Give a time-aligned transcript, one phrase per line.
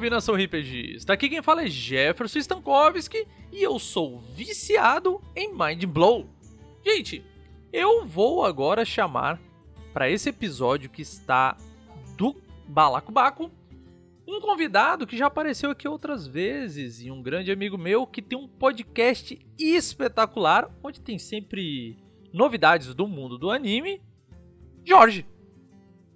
[0.00, 1.12] salve nação RPGista!
[1.12, 6.26] Aqui quem fala é Jefferson Stankovski e eu sou viciado em Mind Blow.
[6.82, 7.22] Gente,
[7.70, 9.38] eu vou agora chamar
[9.92, 11.54] para esse episódio que está
[12.16, 12.34] do
[12.66, 13.50] Balacobaco
[14.26, 18.38] um convidado que já apareceu aqui outras vezes e um grande amigo meu que tem
[18.38, 21.98] um podcast espetacular onde tem sempre
[22.32, 24.00] novidades do mundo do anime.
[24.82, 25.26] Jorge.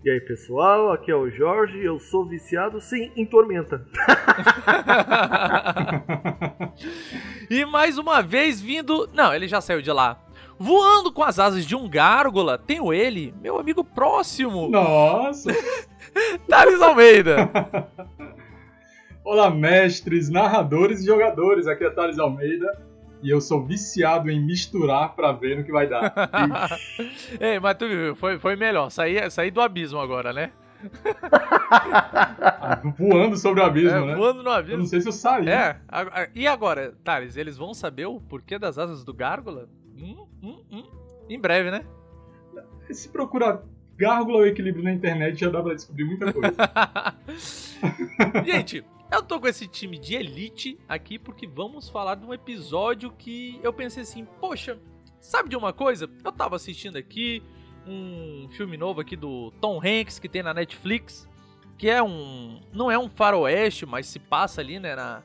[0.04, 3.86] E aí pessoal, aqui é o Jorge, eu sou viciado sim em Tormenta.
[7.48, 9.08] e mais uma vez vindo.
[9.14, 10.22] Não, ele já saiu de lá.
[10.58, 14.68] Voando com as asas de um gárgula, tenho ele, meu amigo próximo.
[14.68, 15.50] Nossa!
[16.46, 17.50] Thales Almeida.
[19.24, 21.66] Olá, mestres, narradores e jogadores.
[21.66, 22.93] Aqui é Thales Almeida.
[23.24, 26.12] E eu sou viciado em misturar pra ver no que vai dar.
[27.40, 28.90] Ei, mas tu viu, foi, foi melhor.
[28.90, 30.52] Sair saí do abismo agora, né?
[32.98, 34.14] voando sobre o abismo, é, né?
[34.14, 34.74] Voando no abismo.
[34.74, 35.48] Eu não sei se eu saí.
[35.48, 35.80] É.
[36.34, 39.70] E agora, Thales, eles vão saber o porquê das asas do Gárgula?
[39.96, 40.84] Hum, hum, hum.
[41.26, 41.82] Em breve, né?
[42.92, 43.62] Se procurar
[43.96, 46.54] Gárgula ou equilíbrio na internet já dá pra descobrir muita coisa.
[48.44, 48.84] Gente,
[49.14, 53.60] eu tô com esse time de elite aqui porque vamos falar de um episódio que
[53.62, 54.76] eu pensei assim, poxa,
[55.20, 56.10] sabe de uma coisa?
[56.24, 57.40] Eu tava assistindo aqui
[57.86, 61.28] um filme novo aqui do Tom Hanks que tem na Netflix,
[61.78, 65.22] que é um não é um faroeste, mas se passa ali, né, na,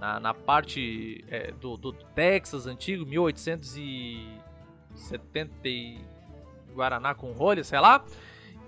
[0.00, 5.52] na, na parte é, do, do Texas antigo, 1870
[6.74, 8.04] Guaraná com rolha, sei lá.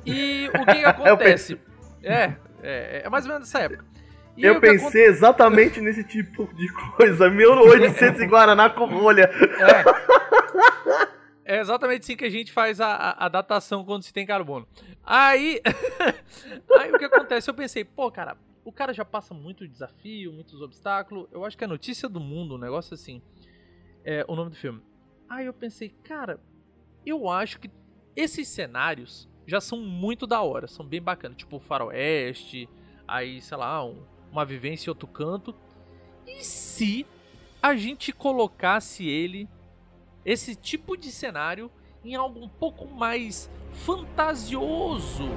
[0.04, 1.58] E o que, que acontece?
[2.02, 3.91] é, é, é mais ou menos nessa época.
[4.36, 4.98] E eu pensei aconte...
[4.98, 7.28] exatamente nesse tipo de coisa.
[7.28, 9.30] 1800 e Guaraná com rolha.
[11.44, 11.56] É.
[11.56, 14.66] é exatamente assim que a gente faz a, a, a datação quando se tem carbono.
[15.04, 15.60] Aí,
[16.78, 17.50] aí o que acontece?
[17.50, 21.28] Eu pensei, pô, cara, o cara já passa muito desafio, muitos obstáculos.
[21.30, 23.20] Eu acho que é notícia do mundo, um negócio assim.
[24.04, 24.82] É o nome do filme.
[25.28, 26.40] Aí eu pensei, cara,
[27.04, 27.70] eu acho que
[28.14, 32.68] esses cenários já são muito da hora, são bem bacanas, tipo o faroeste,
[33.06, 35.54] aí, sei lá, um, uma vivência em outro canto.
[36.26, 37.06] E se
[37.62, 39.48] a gente colocasse ele,
[40.24, 41.70] esse tipo de cenário,
[42.02, 43.48] em algo um pouco mais
[43.84, 45.28] fantasioso?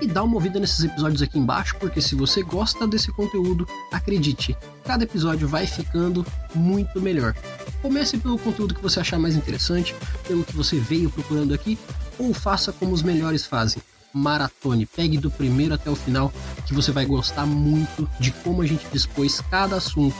[0.00, 4.56] E dá uma ouvida nesses episódios aqui embaixo, porque se você gosta desse conteúdo, acredite,
[4.82, 7.34] cada episódio vai ficando muito melhor.
[7.82, 9.94] Comece pelo conteúdo que você achar mais interessante,
[10.26, 11.78] pelo que você veio procurando aqui,
[12.22, 13.82] ou faça como os melhores fazem.
[14.14, 16.30] maratone, pegue do primeiro até o final,
[16.66, 20.14] que você vai gostar muito de como a gente dispôs cada assunto.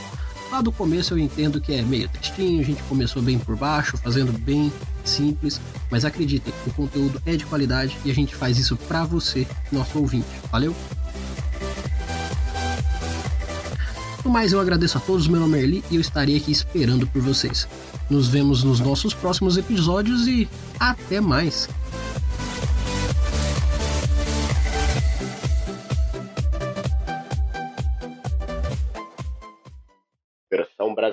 [0.50, 3.98] Lá do começo eu entendo que é meio tristinho, a gente começou bem por baixo,
[3.98, 4.72] fazendo bem
[5.04, 5.60] simples,
[5.90, 9.98] mas acreditem, o conteúdo é de qualidade e a gente faz isso para você, nosso
[9.98, 10.28] ouvinte.
[10.50, 10.74] Valeu?
[14.24, 17.06] No mais, eu agradeço a todos, meu nome é Erli e eu estarei aqui esperando
[17.06, 17.68] por vocês.
[18.08, 20.48] Nos vemos nos nossos próximos episódios e
[20.80, 21.68] até mais!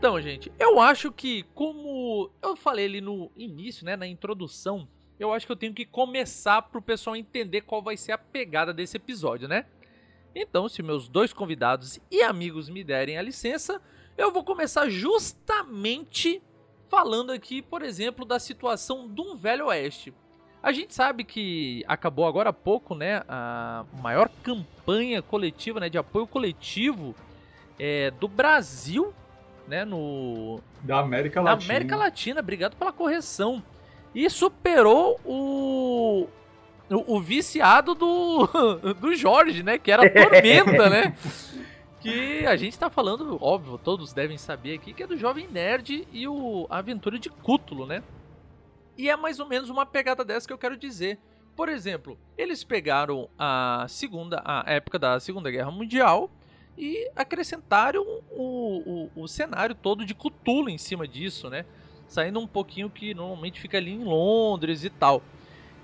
[0.00, 4.88] Então, gente, eu acho que, como eu falei ali no início, né, na introdução,
[5.18, 8.72] eu acho que eu tenho que começar pro pessoal entender qual vai ser a pegada
[8.72, 9.66] desse episódio, né?
[10.34, 13.78] Então, se meus dois convidados e amigos me derem a licença,
[14.16, 16.42] eu vou começar justamente
[16.88, 20.14] falando aqui, por exemplo, da situação de um Velho Oeste.
[20.62, 25.98] A gente sabe que acabou agora há pouco, né, a maior campanha coletiva, né, de
[25.98, 27.14] apoio coletivo
[27.78, 29.14] é, do Brasil
[29.70, 31.72] né, no Da América na Latina.
[31.72, 33.62] América Latina, obrigado pela correção.
[34.12, 36.26] E superou o
[36.90, 38.46] o, o viciado do
[39.00, 41.16] do Jorge, né, que era a Tormenta, né?
[42.02, 46.08] Que a gente tá falando, óbvio, todos devem saber aqui, que é do Jovem Nerd
[46.10, 48.02] e o a Aventura de Cútulo, né?
[48.96, 51.18] E é mais ou menos uma pegada dessa que eu quero dizer.
[51.54, 56.30] Por exemplo, eles pegaram a segunda a época da Segunda Guerra Mundial
[56.76, 61.64] e acrescentaram o, o, o cenário todo de Cthulhu em cima disso, né?
[62.08, 65.22] Saindo um pouquinho que normalmente fica ali em Londres e tal.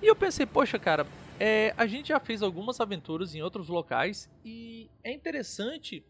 [0.02, 1.06] E eu pensei, poxa, cara,
[1.38, 6.04] é, a gente já fez algumas aventuras em outros locais e é interessante,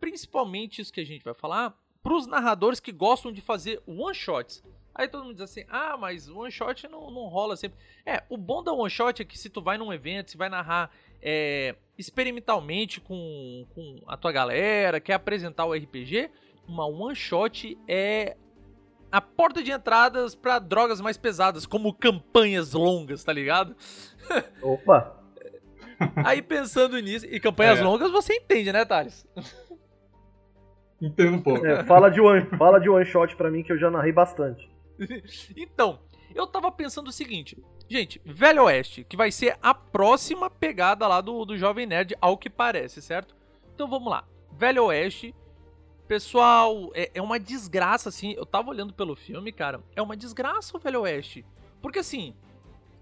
[0.00, 4.14] principalmente isso que a gente vai falar, para os narradores que gostam de fazer one
[4.14, 4.62] shots.
[5.00, 7.78] Aí todo mundo diz assim, ah, mas one shot não, não rola sempre.
[8.04, 10.50] É, o bom da one shot é que se tu vai num evento, se vai
[10.50, 10.90] narrar
[11.22, 16.30] é, experimentalmente com, com a tua galera, quer apresentar o RPG,
[16.68, 18.36] uma one shot é
[19.10, 23.74] a porta de entradas para drogas mais pesadas, como campanhas longas, tá ligado?
[24.60, 25.18] Opa!
[26.16, 27.82] Aí pensando nisso, e campanhas É.
[27.82, 29.26] longas você entende, né, Thales?
[31.00, 31.64] Entendo um pouco.
[31.64, 34.69] É, fala, de one, fala de one shot pra mim que eu já narrei bastante.
[35.56, 36.00] Então,
[36.34, 37.56] eu tava pensando o seguinte,
[37.88, 42.38] gente, Velho Oeste, que vai ser a próxima pegada lá do, do Jovem Nerd, ao
[42.38, 43.34] que parece, certo?
[43.74, 44.24] Então vamos lá.
[44.52, 45.34] Velho Oeste,
[46.06, 48.34] pessoal, é, é uma desgraça, assim.
[48.36, 51.44] Eu tava olhando pelo filme, cara, é uma desgraça o Velho Oeste.
[51.80, 52.34] Porque assim,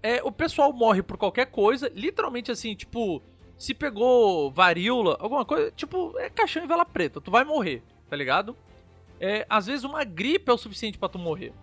[0.01, 3.21] é, o pessoal morre por qualquer coisa, literalmente assim, tipo,
[3.57, 8.15] se pegou varíola, alguma coisa, tipo, é caixão e vela preta, tu vai morrer, tá
[8.15, 8.55] ligado?
[9.19, 11.53] É, às vezes uma gripe é o suficiente pra tu morrer.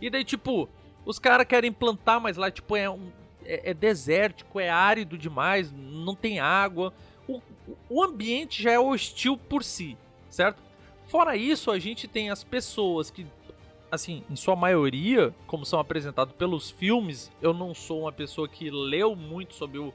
[0.00, 0.68] E daí, tipo,
[1.04, 3.10] os caras querem plantar, mas lá, tipo, é, um,
[3.44, 6.92] é, é desértico, é árido demais, não tem água.
[7.28, 7.40] O,
[7.88, 9.96] o ambiente já é hostil por si,
[10.28, 10.62] certo?
[11.06, 13.26] Fora isso, a gente tem as pessoas que,
[13.90, 18.70] assim, em sua maioria, como são apresentados pelos filmes, eu não sou uma pessoa que
[18.70, 19.92] leu muito sobre o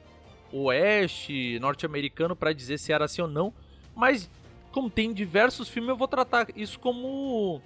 [0.52, 3.52] oeste norte-americano para dizer se era assim ou não,
[3.94, 4.30] mas
[4.70, 7.62] como tem diversos filmes, eu vou tratar isso como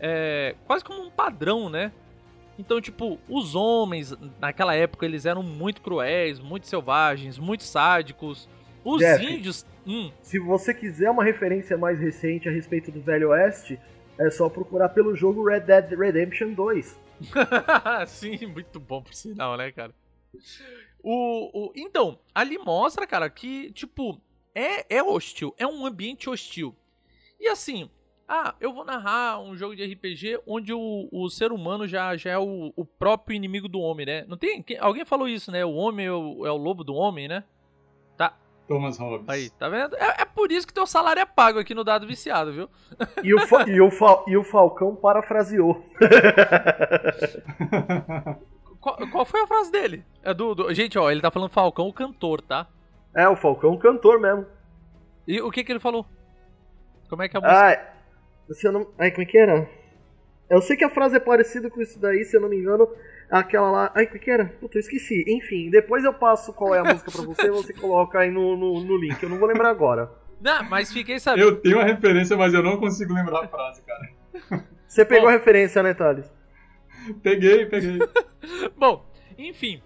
[0.00, 1.92] é, quase como um padrão, né?
[2.58, 8.48] Então, tipo, os homens naquela época eles eram muito cruéis, muito selvagens, muito sádicos.
[8.84, 9.24] Os Jeff.
[9.24, 13.78] índios, hum, Se você quiser uma referência mais recente a respeito do Velho Oeste,
[14.18, 16.98] é só procurar pelo jogo Red Dead Redemption 2.
[18.08, 19.94] Sim, muito bom por sinal, né, cara?
[21.00, 24.20] O, o, então, ali mostra, cara, que, tipo,
[24.54, 26.74] é, é hostil, é um ambiente hostil.
[27.38, 27.88] E assim,
[28.28, 32.30] ah, eu vou narrar um jogo de RPG onde o, o ser humano já, já
[32.32, 34.24] é o, o próprio inimigo do homem, né?
[34.28, 34.62] Não tem.
[34.62, 35.64] quem- Alguém falou isso, né?
[35.64, 37.42] O homem é o, é o lobo do homem, né?
[38.68, 39.26] Thomas Hobbes.
[39.30, 39.96] Aí, tá vendo?
[39.96, 42.68] É, é por isso que teu salário é pago aqui no Dado Viciado, viu?
[43.24, 45.82] E o, Fa- e o, Fa- e o Falcão parafraseou.
[48.80, 50.04] Qual, qual foi a frase dele?
[50.22, 52.66] É do, do- Gente, ó, ele tá falando Falcão, o cantor, tá?
[53.14, 54.46] É, o Falcão é um cantor mesmo.
[55.26, 56.06] E o que que ele falou?
[57.08, 57.70] Como é que é a música?
[57.70, 57.97] Ah,
[58.54, 58.88] se eu não.
[58.98, 59.68] Ai, como é que era?
[60.48, 62.88] Eu sei que a frase é parecida com isso daí, se eu não me engano.
[63.30, 63.92] Aquela lá.
[63.94, 64.46] Ai, como é que era?
[64.46, 65.24] Puta, eu esqueci.
[65.28, 68.82] Enfim, depois eu passo qual é a música pra você você coloca aí no, no,
[68.82, 69.22] no link.
[69.22, 70.10] Eu não vou lembrar agora.
[70.40, 71.46] Não, mas fiquei sabendo.
[71.46, 74.68] Eu tenho a referência, mas eu não consigo lembrar a frase, cara.
[74.86, 75.28] Você pegou Bom.
[75.28, 76.32] a referência, né, Thales?
[77.22, 77.98] Peguei, peguei.
[78.76, 79.04] Bom,
[79.36, 79.82] enfim.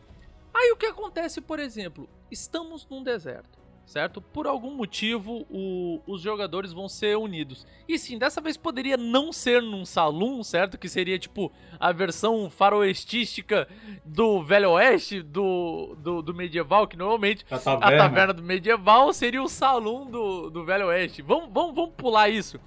[0.54, 3.58] Aí o que acontece, por exemplo, estamos num deserto,
[3.92, 4.22] certo?
[4.22, 7.66] Por algum motivo, o- os jogadores vão ser unidos.
[7.86, 10.78] E sim, dessa vez poderia não ser num salão, certo?
[10.78, 13.68] Que seria tipo a versão faroestística
[14.02, 17.98] do Velho Oeste, do, do, do medieval, que normalmente A a taverna.
[17.98, 21.20] taverna do medieval seria o salão do, do Velho Oeste.
[21.20, 22.58] Vamos, vamos, vamos pular isso.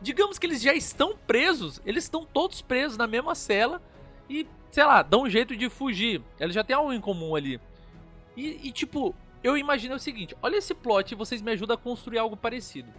[0.00, 3.82] Digamos que eles já estão presos, eles estão todos presos na mesma cela
[4.30, 6.22] e, sei lá, dão um jeito de fugir.
[6.38, 7.60] Eles já têm algo em comum ali.
[8.36, 11.78] E, e, tipo, eu imaginei o seguinte: olha esse plot e vocês me ajudam a
[11.78, 12.92] construir algo parecido.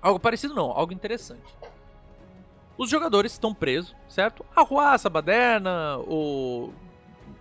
[0.00, 1.56] Algo parecido não, algo interessante.
[2.76, 4.44] Os jogadores estão presos, certo?
[4.54, 6.74] Arruaça, baderna, ou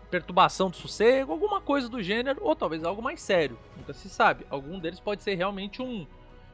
[0.10, 3.58] perturbação do sossego, alguma coisa do gênero, ou talvez algo mais sério.
[3.76, 4.46] Nunca se sabe.
[4.50, 6.06] Algum deles pode ser realmente um,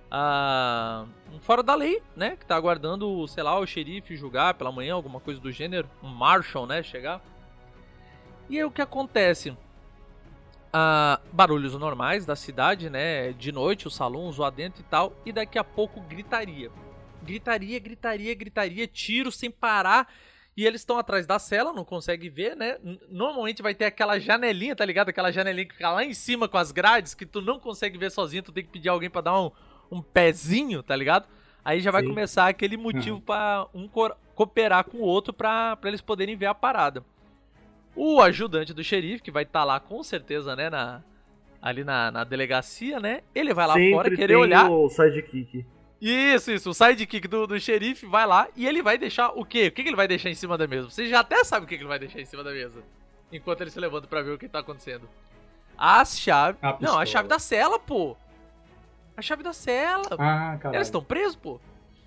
[0.10, 2.38] ah, um fora da lei, né?
[2.38, 5.90] Que tá aguardando, sei lá, o xerife julgar pela manhã, alguma coisa do gênero.
[6.02, 6.82] Um marshal, né?
[6.82, 7.22] Chegar.
[8.50, 9.56] E aí o que acontece?
[10.72, 13.32] Ah, barulhos normais da cidade, né?
[13.34, 15.14] De noite, os salões lá dentro e tal.
[15.26, 16.70] E daqui a pouco gritaria.
[17.24, 20.08] Gritaria, gritaria, gritaria, tiro sem parar.
[20.56, 22.78] E eles estão atrás da cela, não consegue ver, né?
[23.10, 25.10] Normalmente vai ter aquela janelinha, tá ligado?
[25.10, 28.12] Aquela janelinha que fica lá em cima com as grades, que tu não consegue ver
[28.12, 29.52] sozinho, tu tem que pedir alguém pra dar um,
[29.90, 31.28] um pezinho, tá ligado?
[31.64, 32.10] Aí já vai Sim.
[32.10, 36.54] começar aquele motivo pra um co- cooperar com o outro pra eles poderem ver a
[36.54, 37.06] parada.
[38.02, 41.04] O ajudante do xerife, que vai estar lá com certeza, né, na,
[41.62, 43.24] ali na, na delegacia, né?
[43.36, 44.72] Ele vai lá Sempre fora querer tem olhar.
[44.72, 45.66] o sidekick.
[46.00, 46.70] Isso, isso.
[46.70, 49.68] O sidekick do, do xerife vai lá e ele vai deixar o quê?
[49.68, 50.90] O que, que ele vai deixar em cima da mesa?
[50.90, 52.82] Você já até sabe o que, que ele vai deixar em cima da mesa.
[53.34, 55.10] Enquanto ele se levanta pra ver o que tá acontecendo.
[55.78, 56.58] As chaves.
[56.64, 58.16] A Não, a chave da cela, pô.
[59.18, 60.06] A chave da cela.
[60.18, 60.78] Ah, caralho.
[60.78, 61.60] Eles estão presos, pô.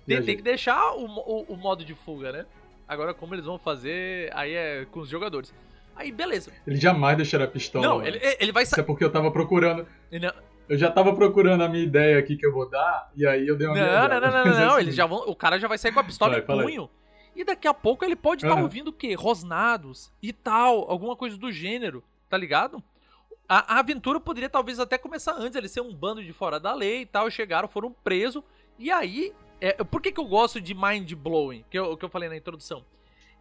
[0.07, 2.45] Tem, tem que deixar o, o, o modo de fuga, né?
[2.87, 5.53] Agora, como eles vão fazer, aí é com os jogadores.
[5.95, 6.51] Aí, beleza.
[6.65, 7.85] Ele jamais deixará a pistola.
[7.85, 8.85] Não, ele, ele vai Isso é sair.
[8.85, 9.87] porque eu tava procurando.
[10.11, 10.33] Não,
[10.67, 13.55] Eu já tava procurando a minha ideia aqui que eu vou dar, e aí eu
[13.57, 14.77] dei uma Não, não, não, não, não, é não.
[14.77, 16.89] seguinte, já vão, o cara já vai sair com a pistola Vai, em punho.
[17.35, 18.63] E daqui a pouco ele pode estar Aham.
[18.63, 19.13] ouvindo o quê?
[19.13, 22.81] Rosnados e tal, alguma coisa do gênero, tá ligado?
[23.49, 26.73] A, a aventura poderia talvez até começar antes, eles ser um bando de fora da
[26.73, 28.41] lei e tal, chegaram, foram presos,
[28.79, 29.33] e aí.
[29.59, 31.63] é, por que, que eu gosto de mind blowing?
[31.69, 32.85] Que eu, que eu falei na introdução?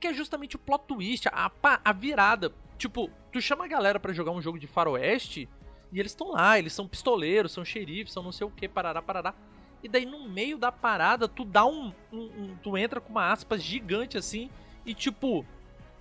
[0.03, 1.49] Que é justamente o plot twist, a,
[1.85, 2.53] a virada.
[2.77, 5.49] Tipo, tu chama a galera pra jogar um jogo de faroeste
[5.93, 9.01] e eles estão lá, eles são pistoleiros, são xerifes, são não sei o que, parará,
[9.01, 9.33] parará.
[9.81, 13.31] E daí no meio da parada, tu dá um, um- um- Tu entra com uma
[13.31, 14.51] aspas gigante assim,
[14.85, 15.47] e tipo,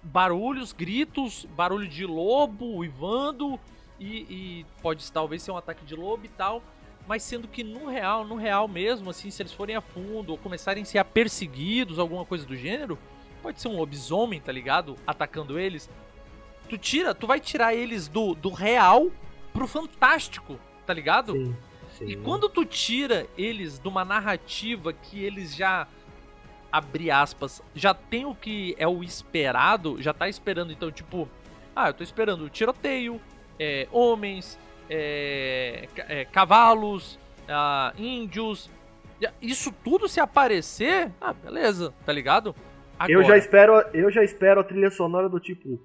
[0.02, 3.60] barulhos, gritos, barulho de lobo, uivando,
[4.00, 4.22] e,
[4.62, 6.64] e pode talvez ser um ataque de lobo e tal.
[7.08, 10.40] Mas sendo que no real, no real mesmo, assim, se eles forem a fundo ou
[10.40, 12.98] começarem a ser perseguidos, alguma coisa do gênero,
[13.42, 14.96] pode ser um lobisomem, tá ligado?
[15.06, 15.90] Atacando eles.
[16.70, 19.12] Tu tira, tu vai tirar eles do, do real
[19.52, 21.34] pro fantástico, tá ligado?
[21.34, 21.56] Sim,
[21.98, 22.06] sim.
[22.06, 25.88] E quando tu tira eles de uma narrativa que eles já
[26.72, 31.28] abre aspas, já tem o que é o esperado, já tá esperando então tipo,
[31.76, 33.20] ah, eu tô esperando tiroteio,
[33.60, 34.58] é, homens,
[34.90, 37.20] é, é, cavalos,
[37.50, 38.70] ah, índios,
[39.42, 42.56] isso tudo se aparecer, ah, beleza, tá ligado?
[43.10, 45.80] Eu Agora- já espero, eu já espero a trilha sonora do tipo.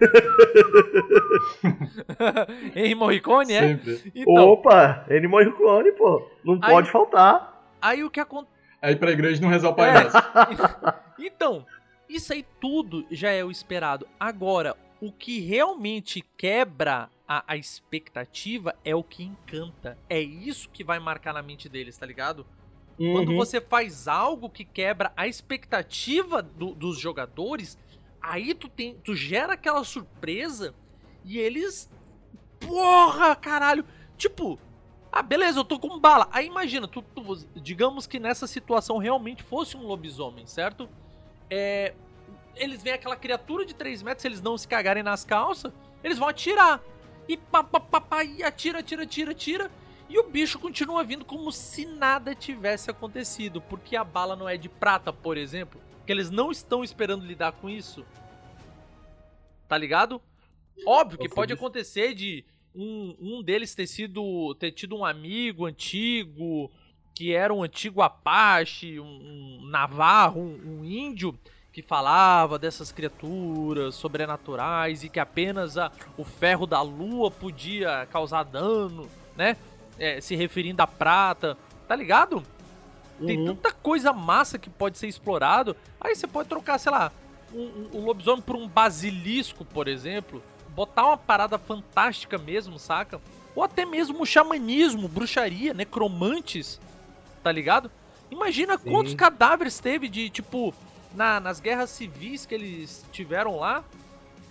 [2.74, 3.78] Henry Morricone, é?
[4.14, 6.28] Então, Opa, Ennio Morricone, pô.
[6.44, 7.68] Não Aí- pode faltar.
[7.80, 9.76] aí o que acontece Aí pra igreja não rezar o É.
[9.76, 10.16] Pai Nosso.
[11.18, 11.64] Então,
[12.08, 14.06] isso aí tudo já é o esperado.
[14.20, 19.96] Agora, o que realmente quebra a, a expectativa é o que encanta.
[20.08, 22.44] É isso que vai marcar na mente deles, tá ligado?
[22.96, 23.36] Quando Uhum.
[23.36, 27.76] você faz algo que quebra a expectativa do- dos jogadores,
[28.22, 30.74] aí tu, tem, tu gera aquela surpresa
[31.24, 31.90] e eles.
[32.60, 33.84] Porra, caralho!
[34.16, 34.58] Tipo,
[35.12, 36.28] ah, beleza, eu tô com bala.
[36.30, 40.88] Aí imagina, tu, tu- digamos que nessa situação realmente fosse um lobisomem, certo?
[41.50, 41.94] É,
[42.56, 45.72] eles veem aquela criatura de 3 metros, se eles não se cagarem nas calças,
[46.02, 46.80] eles vão atirar.
[47.28, 49.70] E pá, pá, pá, pá, e atira, atira, atira, atira.
[50.14, 53.60] E o bicho continua vindo como se nada tivesse acontecido.
[53.60, 55.80] Porque a bala não é de prata, por exemplo.
[56.06, 58.06] Que eles não estão esperando lidar com isso.
[59.66, 60.22] Tá ligado?
[60.86, 64.54] Óbvio que pode acontecer de um, um deles ter sido.
[64.54, 66.70] ter tido um amigo antigo.
[67.12, 71.36] Que era um antigo Apache, um, um Navarro, um, um índio.
[71.72, 78.44] que falava dessas criaturas sobrenaturais e que apenas a, o ferro da lua podia causar
[78.44, 79.56] dano, né?
[79.98, 82.42] É, se referindo à prata, tá ligado?
[83.24, 83.46] Tem Uhum.
[83.54, 85.76] tanta coisa massa que pode ser explorado.
[86.00, 87.12] Aí você pode trocar, sei lá,
[87.52, 90.42] um, um- um lobisomem por um basilisco, por exemplo.
[90.70, 93.20] Botar uma parada fantástica mesmo, saca?
[93.54, 96.80] Ou até mesmo o xamanismo, bruxaria, necromantes,
[97.42, 97.88] tá ligado?
[98.32, 98.90] Imagina Sim.
[98.90, 100.74] quantos cadáveres teve de, tipo,
[101.14, 103.84] na- nas guerras civis que eles tiveram lá.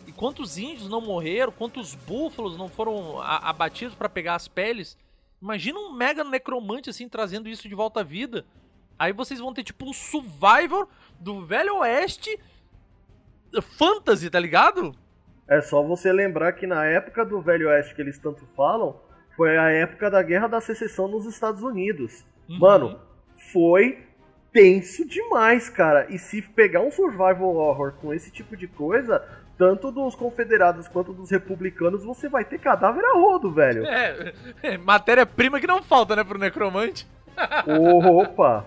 [0.07, 4.97] E quantos índios não morreram, quantos búfalos não foram abatidos pra pegar as peles.
[5.43, 8.45] Imagina um mega necromante assim trazendo isso de volta à vida.
[8.97, 10.87] Aí vocês vão ter tipo um survivor
[11.19, 12.39] do Velho Oeste
[13.77, 14.95] fantasy, tá ligado?
[15.45, 18.97] É só você lembrar que na época do Velho Oeste que eles tanto falam,
[19.35, 22.23] foi a época da Guerra da Secessão nos Estados Unidos.
[22.47, 22.59] Uhum.
[22.59, 22.99] Mano,
[23.51, 24.07] foi
[24.53, 26.09] tenso demais, cara.
[26.09, 29.21] E se pegar um survival horror com esse tipo de coisa,
[29.63, 33.85] tanto dos confederados quanto dos republicanos, você vai ter cadáver a rodo, velho.
[33.85, 37.07] É, é matéria-prima que não falta, né, pro necromante.
[38.13, 38.65] Opa!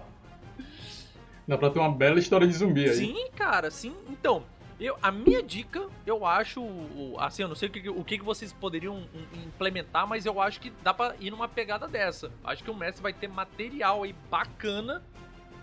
[1.46, 2.94] Dá pra ter uma bela história de zumbi aí.
[2.96, 3.94] Sim, cara, sim.
[4.08, 4.42] Então,
[4.80, 8.18] eu, a minha dica, eu acho, o- assim, eu não sei o que, o que
[8.22, 12.30] vocês poderiam im- implementar, mas eu acho que dá pra ir numa pegada dessa.
[12.42, 15.02] Acho que o mestre vai ter material aí bacana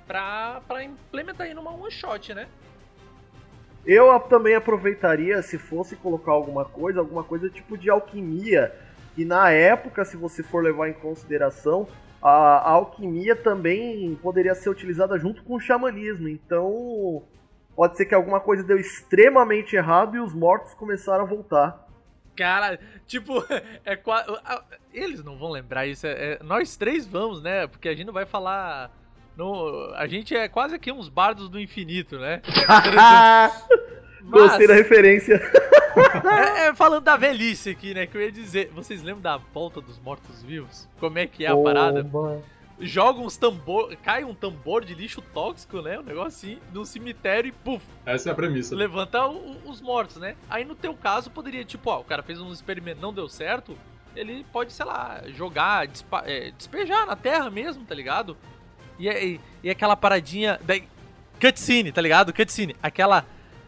[0.05, 2.47] pra, pra implementar aí numa one shot, né?
[3.85, 8.73] Eu também aproveitaria, se fosse colocar alguma coisa, alguma coisa tipo de alquimia,
[9.13, 11.87] que na época, se você for levar em consideração,
[12.21, 16.29] a, a alquimia também poderia ser utilizada junto com o xamanismo.
[16.29, 17.23] Então,
[17.75, 21.85] pode ser que alguma coisa deu extremamente errado e os mortos começaram a voltar.
[22.35, 23.43] Cara, tipo,
[23.83, 24.27] é quase.
[24.93, 26.07] Eles não vão lembrar isso.
[26.07, 27.67] é- é- nós três vamos, né?
[27.67, 28.89] Porque a gente não vai falar.
[29.35, 32.41] No, a gente é quase aqui uns bardos do infinito, né?
[34.23, 35.35] Gostei da referência.
[36.55, 38.05] é, é, falando da velhice aqui, né?
[38.05, 38.69] Que eu ia dizer.
[38.73, 40.87] Vocês lembram da volta dos mortos-vivos?
[40.99, 42.05] Como é que é a parada?
[42.79, 43.95] Joga uns tambor.
[44.03, 45.99] Cai um tambor de lixo tóxico, né?
[45.99, 48.75] Um negócio assim, num cemitério e puf, Essa é a premissa.
[48.75, 50.35] levanta o- os mortos, né?
[50.49, 53.77] Aí no teu caso poderia, tipo, ó, o cara fez um experimento, não deu certo,
[54.15, 58.35] ele pode, sei lá, jogar, despa- é, despejar na terra mesmo, tá ligado?
[58.99, 60.59] E, e, e aquela paradinha.
[60.63, 60.75] Da,
[61.39, 62.33] cutscene, tá ligado?
[62.33, 62.75] Cutscene.
[62.81, 63.25] Aquela,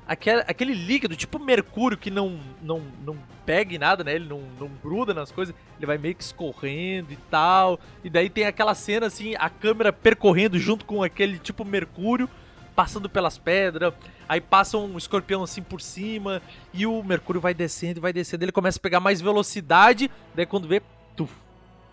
[0.07, 4.15] aquela, aquele líquido, tipo mercúrio, que não, não, não pega em nada, né?
[4.15, 7.79] Ele não, não gruda nas coisas, ele vai meio que escorrendo e tal.
[8.03, 12.29] E daí tem aquela cena assim, a câmera percorrendo junto com aquele tipo mercúrio,
[12.75, 13.93] passando pelas pedras.
[14.27, 16.41] Aí passa um escorpião assim por cima,
[16.73, 18.43] e o mercúrio vai descendo e vai descendo.
[18.43, 20.81] Ele começa a pegar mais velocidade, daí quando vê,
[21.15, 21.33] tuf,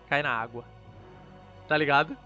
[0.09, 0.63] cai na água.
[1.67, 2.17] Tá ligado?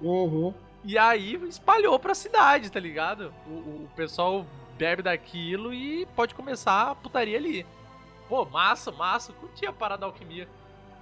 [0.00, 0.52] Uhum.
[0.84, 3.32] E aí espalhou pra cidade, tá ligado?
[3.46, 4.44] O, o- o pessoal
[4.76, 7.64] bebe daquilo e pode começar a putaria ali.
[8.28, 9.32] Pô, massa, massa.
[9.32, 10.48] Curti a parada da alquimia.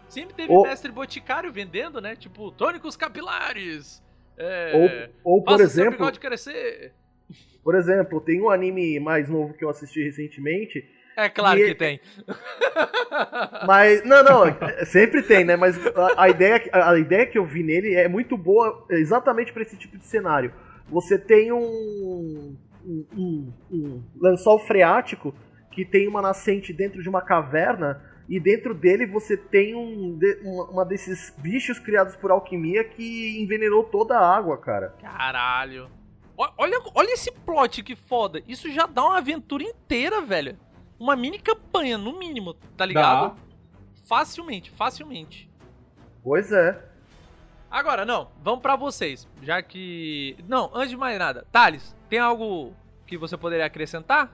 [0.08, 2.14] Sempre teve mestre boticário vendendo, né?
[2.14, 4.02] Tipo, tônicos capilares.
[4.36, 6.92] É, Ou, ou por seu exemplo, crescer.
[7.62, 10.84] por exemplo, tem um anime mais novo que eu assisti recentemente,
[11.16, 12.00] É claro E- que tem.
[13.66, 14.44] Mas, não, não,
[14.86, 15.56] sempre tem, né?
[15.56, 19.52] Mas a, a ideia, que- a ideia que eu vi nele é muito boa exatamente
[19.52, 20.52] para esse tipo de cenário.
[20.88, 25.34] Você tem um, um, um- um lençol freático
[25.70, 30.18] que tem uma nascente dentro de uma caverna e dentro dele você tem um,
[30.70, 34.94] uma, desses bichos criados por alquimia que envenenou toda a água, cara.
[35.00, 35.88] Caralho.
[36.58, 38.42] Olha, olha esse plot que foda.
[38.48, 40.56] Isso já dá uma aventura inteira, velho.
[41.02, 43.34] Uma mini campanha, no mínimo, tá ligado?
[44.04, 45.50] Facilmente, facilmente.
[46.22, 46.80] Pois é.
[47.68, 49.26] Agora, não, vamos pra vocês.
[49.42, 50.36] Já que.
[50.46, 51.44] Não, antes de mais nada.
[51.50, 52.72] Thales, tem algo
[53.04, 54.32] que você poderia acrescentar?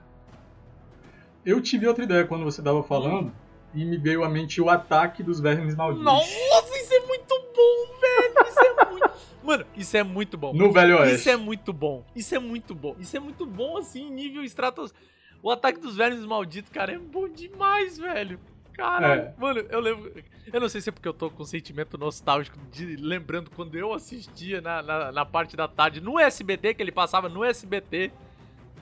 [1.43, 3.33] Eu tive outra ideia quando você tava falando
[3.73, 6.05] e me veio à mente o ataque dos vermes malditos.
[6.05, 8.47] Nossa, isso é muito bom, velho.
[8.47, 9.11] Isso é muito.
[9.41, 10.53] Mano, isso é muito bom.
[10.53, 11.15] No Velho Oeste.
[11.15, 12.05] Isso é muito bom.
[12.15, 12.95] Isso é muito bom.
[12.99, 14.93] Isso é muito bom, assim, nível stratos.
[15.41, 18.39] O ataque dos vermes malditos, cara, é bom demais, velho.
[18.73, 19.21] Caralho.
[19.21, 19.33] É.
[19.37, 20.13] Mano, eu lembro.
[20.51, 23.75] Eu não sei se é porque eu tô com um sentimento nostálgico de lembrando quando
[23.75, 28.11] eu assistia na, na, na parte da tarde no SBT, que ele passava no SBT.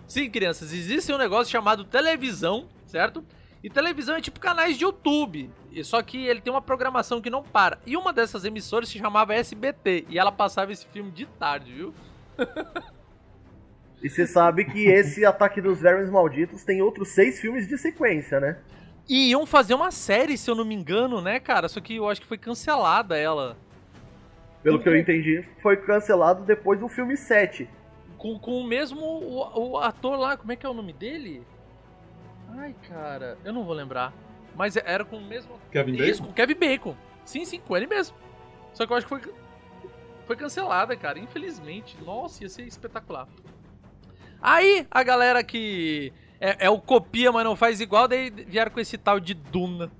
[0.07, 3.23] Sim, crianças, existe um negócio chamado televisão, certo?
[3.63, 5.49] E televisão é tipo canais de YouTube.
[5.71, 7.79] E Só que ele tem uma programação que não para.
[7.85, 10.05] E uma dessas emissoras se chamava SBT.
[10.09, 11.93] E ela passava esse filme de tarde, viu?
[14.01, 18.39] E você sabe que esse Ataque dos Vermes Malditos tem outros seis filmes de sequência,
[18.39, 18.57] né?
[19.09, 21.69] E iam fazer uma série, se eu não me engano, né, cara?
[21.69, 23.57] Só que eu acho que foi cancelada ela.
[24.61, 27.69] Pelo que eu entendi, foi cancelado depois do filme 7.
[28.17, 31.45] Com, com o mesmo o, o ator lá, como é que é o nome dele?
[32.49, 34.13] Ai, cara, eu não vou lembrar.
[34.55, 35.53] Mas era com o mesmo.
[35.71, 36.23] Kevin Isso, Bacon?
[36.25, 36.95] com o Kevin Bacon.
[37.23, 38.17] Sim, sim, com ele mesmo.
[38.73, 39.33] Só que eu acho que foi,
[40.25, 41.19] foi cancelada, cara.
[41.19, 41.95] Infelizmente.
[42.03, 43.27] Nossa, ia ser espetacular.
[44.41, 48.79] Aí, a galera que é, é o copia, mas não faz igual, daí vieram com
[48.79, 49.91] esse tal de Duna.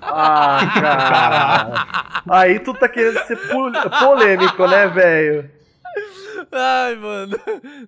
[0.00, 2.22] Ah, cara.
[2.30, 5.50] Aí tu tá querendo ser pol- polêmico, né, velho?
[6.52, 7.36] Ai, mano.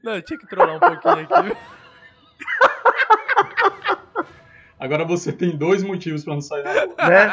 [0.02, 1.56] Não, eu tinha que trollar um pouquinho aqui.
[4.78, 6.94] Agora você tem dois motivos pra não sair na rua.
[7.08, 7.30] Né?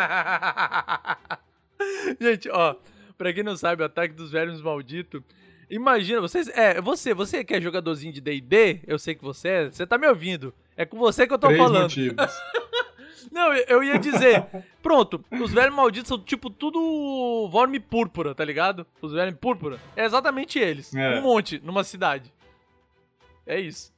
[2.19, 2.75] Gente, ó,
[3.17, 5.21] pra quem não sabe, o ataque dos velhos malditos.
[5.69, 6.47] Imagina, vocês.
[6.49, 9.65] É, você, você que é jogadorzinho de DD, eu sei que você é.
[9.69, 10.53] Você tá me ouvindo.
[10.77, 11.81] É com você que eu tô Três falando.
[11.83, 12.15] motivos.
[13.31, 14.45] Não, eu- ia dizer.
[14.81, 18.85] Pronto, os velhos malditos são tipo tudo vorme púrpura, tá ligado?
[19.01, 19.79] Os velhos púrpura.
[19.95, 20.93] É exatamente eles.
[20.95, 21.19] É.
[21.19, 22.31] Um monte numa cidade.
[23.45, 23.93] É isso.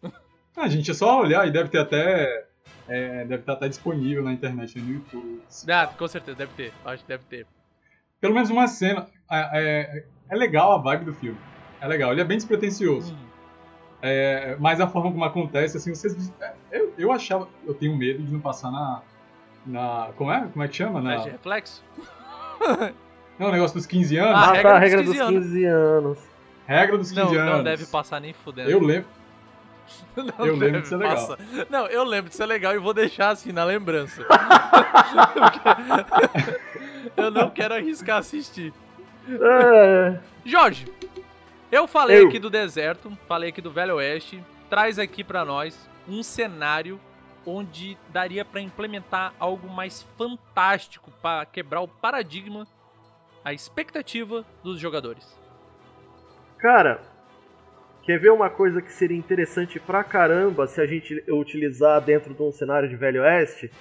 [0.55, 2.45] Ah, gente, é só olhar e deve ter até.
[2.87, 5.41] é, deve estar até disponível na internet, no YouTube.
[5.69, 6.73] Ah, com certeza, deve ter.
[6.85, 7.45] Acho que deve ter.
[8.19, 9.07] Pelo menos uma cena.
[9.29, 11.37] É, é- é legal a vibe do filme.
[11.81, 13.13] É legal, ele é bem despretensioso.
[13.13, 13.17] Hum.
[14.01, 16.31] É, mas a forma como acontece, assim, vocês.
[16.39, 17.47] é, Eu, eu achava.
[17.65, 19.01] Eu tenho medo de não passar na.
[19.65, 20.09] Na.
[20.15, 20.47] Como é?
[20.53, 21.01] Como é que chama?
[21.01, 21.83] Na, de reflexo?
[23.39, 24.33] não, o negócio dos 15 anos.
[24.35, 25.43] Ah, Ah, regra tá, a dos regra 15 dos anos.
[25.45, 26.17] 15 anos.
[26.67, 27.55] Regra dos 15 Não, anos.
[27.57, 28.69] não deve passar nem fudendo.
[28.69, 29.07] Eu lembro.
[30.17, 31.15] Não eu lembro de ser legal.
[31.15, 31.37] passar.
[31.69, 34.21] Não, eu lembro de ser legal e vou deixar assim na lembrança.
[37.15, 38.73] eu não quero arriscar assistir.
[39.29, 40.85] É, Jorge,
[41.71, 42.27] eu falei Eu.
[42.27, 44.43] aqui do deserto, falei aqui do Velho Oeste.
[44.69, 46.99] Traz aqui pra nós um cenário
[47.45, 52.67] onde daria pra implementar algo mais fantástico pra quebrar o paradigma,
[53.43, 55.25] a expectativa dos jogadores.
[56.57, 57.01] cara,
[58.03, 62.41] quer ver uma coisa que seria interessante pra caramba se a gente utilizar dentro de
[62.41, 63.71] um cenário de Velho Oeste?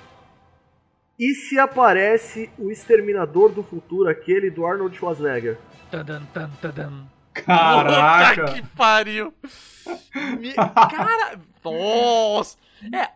[1.18, 5.56] E se aparece o Exterminador do Futuro, aquele do Arnold Schwarzenegger?
[5.90, 7.15] Tadam, tam, tadam.
[7.44, 8.42] Caraca!
[8.44, 9.34] Puta que pariu!
[10.40, 12.56] Me- Cara, nossa!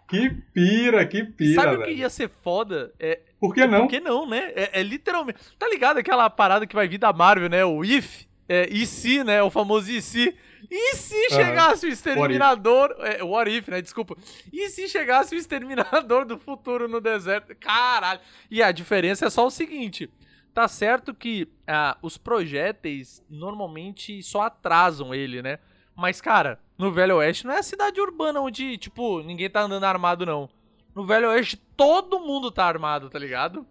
[0.08, 1.98] Que pira, que pira, Sabe o que velho.
[1.98, 2.92] ia ser foda?
[2.98, 3.80] É, Por que não?
[3.80, 4.52] Por que não, né?
[4.54, 5.38] É, é literalmente.
[5.58, 7.64] Tá ligado aquela parada que vai vir da Marvel, né?
[7.64, 8.24] O If?
[8.48, 9.42] É, e se, né?
[9.42, 10.34] O famoso e se.
[10.70, 12.94] E se chegasse o exterminador.
[13.00, 13.80] É, o What If, né?
[13.80, 14.16] Desculpa.
[14.52, 17.54] E se chegasse o exterminador do futuro no deserto?
[17.56, 18.20] Caralho.
[18.50, 20.10] E a diferença é só o seguinte.
[20.52, 25.58] Tá certo que ah, os projéteis normalmente só atrasam ele, né?
[25.96, 29.84] Mas, cara, no Velho Oeste não é a cidade urbana onde, tipo, ninguém tá andando
[29.84, 30.48] armado, não.
[30.94, 33.64] No Velho Oeste todo mundo tá armado, tá ligado?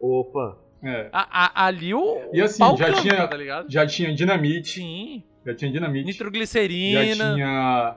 [0.00, 0.58] Opa.
[0.82, 1.08] É.
[1.12, 2.30] A- a- ali o.
[2.32, 3.70] E o assim, pau já canta, tinha- Tá ligado?
[3.70, 4.68] Já tinha dinamite.
[4.80, 5.22] Sim.
[5.44, 6.04] Já tinha dinamite.
[6.06, 7.34] Já Nitroglicerina.
[7.34, 7.96] tinha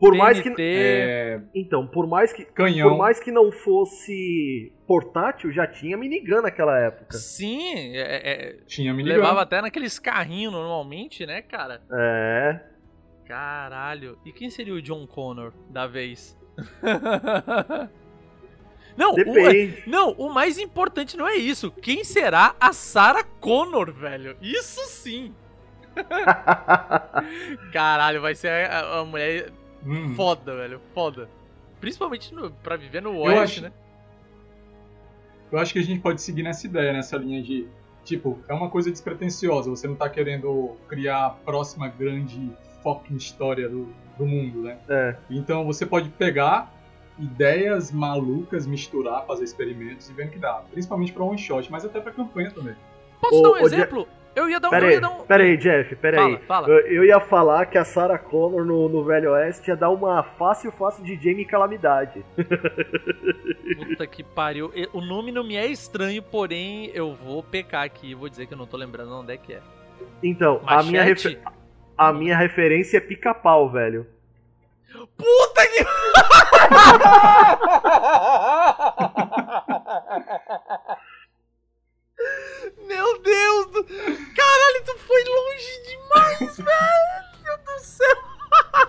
[0.00, 0.48] Por mais que.
[0.50, 0.62] TNT.
[0.62, 2.44] é, Então, por mais que.
[2.46, 2.88] canhão.
[2.88, 7.16] Por mais que não fosse portátil, já tinha minigun naquela época.
[7.16, 9.16] Sim, é- é- Tinha minigun.
[9.16, 11.82] levava até naqueles carrinhos normalmente, né, cara?
[11.92, 12.60] É.
[13.26, 14.18] Caralho.
[14.24, 16.36] E quem seria o John Connor da vez?
[18.96, 19.16] não, o,
[19.86, 21.70] não, o mais importante não é isso.
[21.70, 24.36] Quem será a Sarah Connor, velho?
[24.42, 25.34] Isso sim.
[27.72, 29.50] Caralho, vai ser a, a mulher
[29.86, 30.14] Hum.
[30.14, 30.80] foda, velho.
[30.94, 31.28] Foda.
[31.80, 33.72] Principalmente no, pra viver no Eu Oeste, acho- né?
[35.50, 37.66] Eu acho que a gente pode seguir nessa ideia, nessa linha de.
[38.04, 39.68] Tipo, é uma coisa despretensiosa.
[39.70, 42.50] Você não tá querendo criar a próxima grande
[42.82, 44.78] fucking história do, do mundo, né?
[44.88, 45.16] É.
[45.28, 46.72] Então você pode pegar
[47.18, 50.62] ideias malucas, misturar, fazer experimentos e ver no que dá.
[50.70, 52.74] Principalmente pra one shot, mas até pra campanha também.
[53.20, 54.08] Posso Ô, dar um exemplo?
[54.34, 54.70] Eu ia dar um.
[54.70, 55.24] Pera eu aí, um...
[55.24, 56.42] pera aí, Jeff, pera Fala, aí.
[56.46, 56.68] fala.
[56.68, 60.22] Eu, eu ia falar que a Sarah Connor no, no Velho Oeste ia dar uma
[60.22, 62.24] fácil, fácil de Jamie Calamidade.
[63.76, 64.72] Puta que pariu.
[64.92, 68.54] O nome não me é estranho, porém eu vou pecar aqui e vou dizer que
[68.54, 69.60] eu não tô lembrando onde é que é.
[70.22, 71.28] Então, a minha, Machete?
[71.28, 71.42] refer-
[71.98, 74.06] a minha referência é pica-pau, velho.
[75.16, 75.84] Puta que.
[83.00, 83.66] Meu Deus!
[83.72, 83.84] Do...
[83.84, 88.16] Caralho, tu foi longe demais, velho do céu!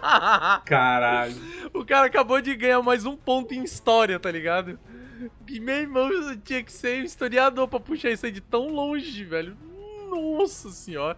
[0.66, 1.36] Caralho.
[1.74, 4.78] o cara acabou de ganhar mais um ponto em história, tá ligado?
[5.48, 6.10] E meu irmão
[6.44, 9.56] tinha que ser um historiador pra puxar isso aí de tão longe, velho.
[10.10, 11.18] Nossa senhora.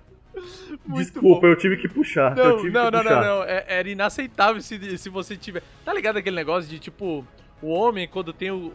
[0.85, 1.47] Muito Desculpa, bom.
[1.47, 2.35] eu tive que puxar.
[2.35, 3.03] Não, não, que não, puxar.
[3.03, 3.43] não, não.
[3.43, 5.63] É- era inaceitável se, se você tiver.
[5.85, 7.25] Tá ligado aquele negócio de tipo.
[7.61, 8.67] O homem, quando tem o, o,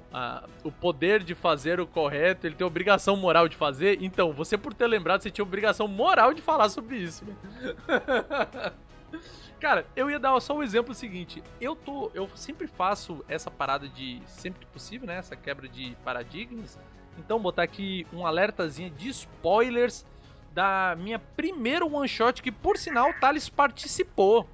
[0.00, 3.98] o, a- o poder de fazer o correto, ele tem obrigação moral de fazer.
[4.02, 7.24] Então, você por ter lembrado, você tinha obrigação moral de falar sobre isso.
[9.60, 11.42] Cara, eu ia dar só o exemplo seguinte.
[11.60, 12.10] Eu tô.
[12.14, 14.20] Eu sempre faço essa parada de.
[14.26, 15.16] Sempre que possível, né?
[15.16, 16.78] Essa quebra de paradigmas.
[17.18, 20.04] Então, botar aqui um alertazinho de spoilers
[20.52, 24.46] da minha primeira one shot, que por sinal o Thales participou.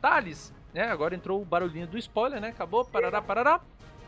[0.00, 0.84] Thales, né?
[0.92, 2.48] Agora entrou o barulhinho do spoiler, né?
[2.50, 3.60] Acabou, parará, parará.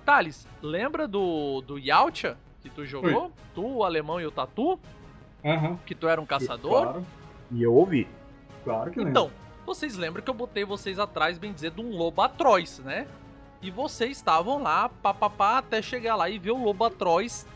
[0.04, 3.32] Thales, lembra do, do Yautja que tu jogou?
[3.54, 4.78] Tu, o alemão e o Tatu?
[5.44, 5.76] Aham.
[5.84, 6.82] Que tu era um caçador?
[6.82, 7.06] Claro,
[7.50, 8.06] E eu ouvi.
[8.62, 9.10] claro que lembro.
[9.10, 9.30] Então,
[9.66, 13.06] vocês lembram que eu botei vocês atrás, bem dizer, de um lobo atroz, né?
[13.62, 17.46] E vocês estavam lá, papapá, até chegar lá e ver o lobo atroz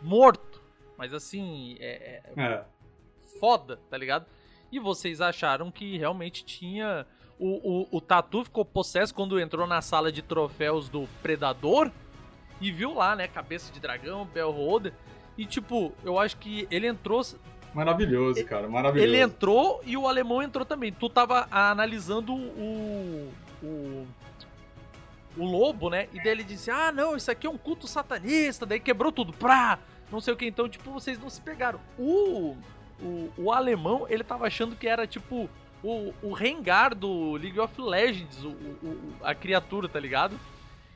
[0.00, 0.60] morto.
[0.98, 2.64] Mas assim, é, é É.
[3.38, 4.26] foda, tá ligado?
[4.70, 7.06] E vocês acharam que realmente tinha.
[7.44, 11.90] O, o, o Tatu ficou possesso quando entrou na sala de troféus do Predador
[12.60, 13.26] e viu lá, né?
[13.26, 14.92] Cabeça de dragão, Bellholder.
[15.36, 17.20] E tipo, eu acho que ele entrou
[17.74, 18.68] Maravilhoso, cara.
[18.68, 19.08] Maravilhoso.
[19.08, 20.92] ele entrou e o alemão entrou também.
[20.92, 23.32] Tu tava analisando o.
[23.60, 24.06] o.
[25.36, 26.06] o lobo, né?
[26.12, 28.64] E daí ele disse: Ah, não, isso aqui é um culto satanista.
[28.64, 29.32] Daí quebrou tudo.
[29.32, 29.80] Pra!
[30.12, 30.46] Não sei o que.
[30.46, 31.80] Então, tipo, vocês não se pegaram.
[31.98, 32.56] O.
[33.00, 35.50] O, o alemão, ele tava achando que era tipo.
[35.82, 40.38] O, o Rengar do League of Legends, o, o- a criatura, tá ligado?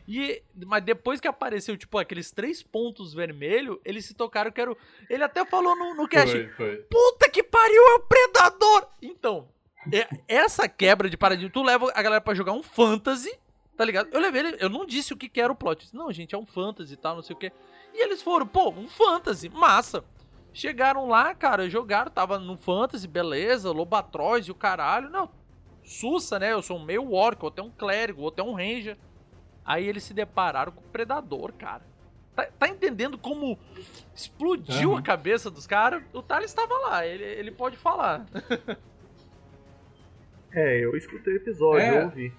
[0.09, 4.71] E, mas depois que apareceu, tipo, aqueles três pontos vermelhos, eles se tocaram que era
[4.71, 4.77] o...
[5.11, 6.77] Ele até falou no, no cast, Foi, foi.
[6.89, 8.87] Puta que pariu, é o Predador!
[9.03, 9.49] Então,
[9.93, 13.37] é- essa quebra de paradigma, tu leva a galera pra jogar um fantasy,
[13.77, 14.09] tá ligado?
[14.13, 15.81] Eu levei ele, eu não disse o que, que era o plot.
[15.83, 17.51] Disse, não, gente, é um fantasy e tal, não sei o que.
[17.93, 20.05] E eles foram, pô, um fantasy, massa.
[20.57, 25.11] Chegaram lá, cara, jogaram, tava no fantasy, beleza, Lobatroz e o caralho.
[25.11, 25.29] Não,
[25.85, 26.51] sussa, né?
[26.51, 28.97] Eu sou um meio orc, ou até um clérigo, ou até um ranger.
[29.63, 31.83] Aí eles se depararam com o Predador, cara.
[32.35, 33.59] Tá, tá entendendo como
[34.15, 35.01] explodiu Aham.
[35.01, 36.03] a cabeça dos caras?
[36.15, 38.25] O Thales estava lá, ele, ele pode falar.
[40.53, 41.99] É, eu escutei o episódio, É.
[42.01, 42.33] eu ouvi.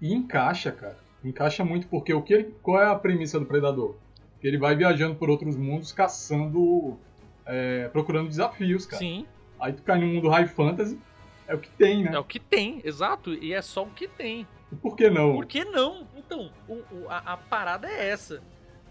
[0.00, 0.98] E encaixa, cara.
[1.22, 3.94] Encaixa muito porque o que qual é a premissa do Predador?
[4.42, 6.98] Que ele vai viajando por outros mundos caçando,
[7.46, 8.98] é, procurando desafios, cara.
[8.98, 9.24] Sim,
[9.60, 10.98] Aí tu cai no mundo high fantasy,
[11.46, 12.14] é o que tem, né?
[12.14, 13.32] é o que tem, exato.
[13.32, 14.46] E é só o que tem.
[14.72, 15.34] E por que não?
[15.34, 16.08] Por que não?
[16.16, 18.42] Então, o- o- a, a parada é essa.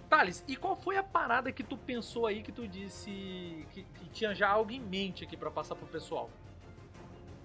[0.10, 3.10] Thales, e qual foi a parada que tu pensou aí que tu disse
[3.72, 6.30] que, que tinha já algo em mente aqui pra passar pro pessoal?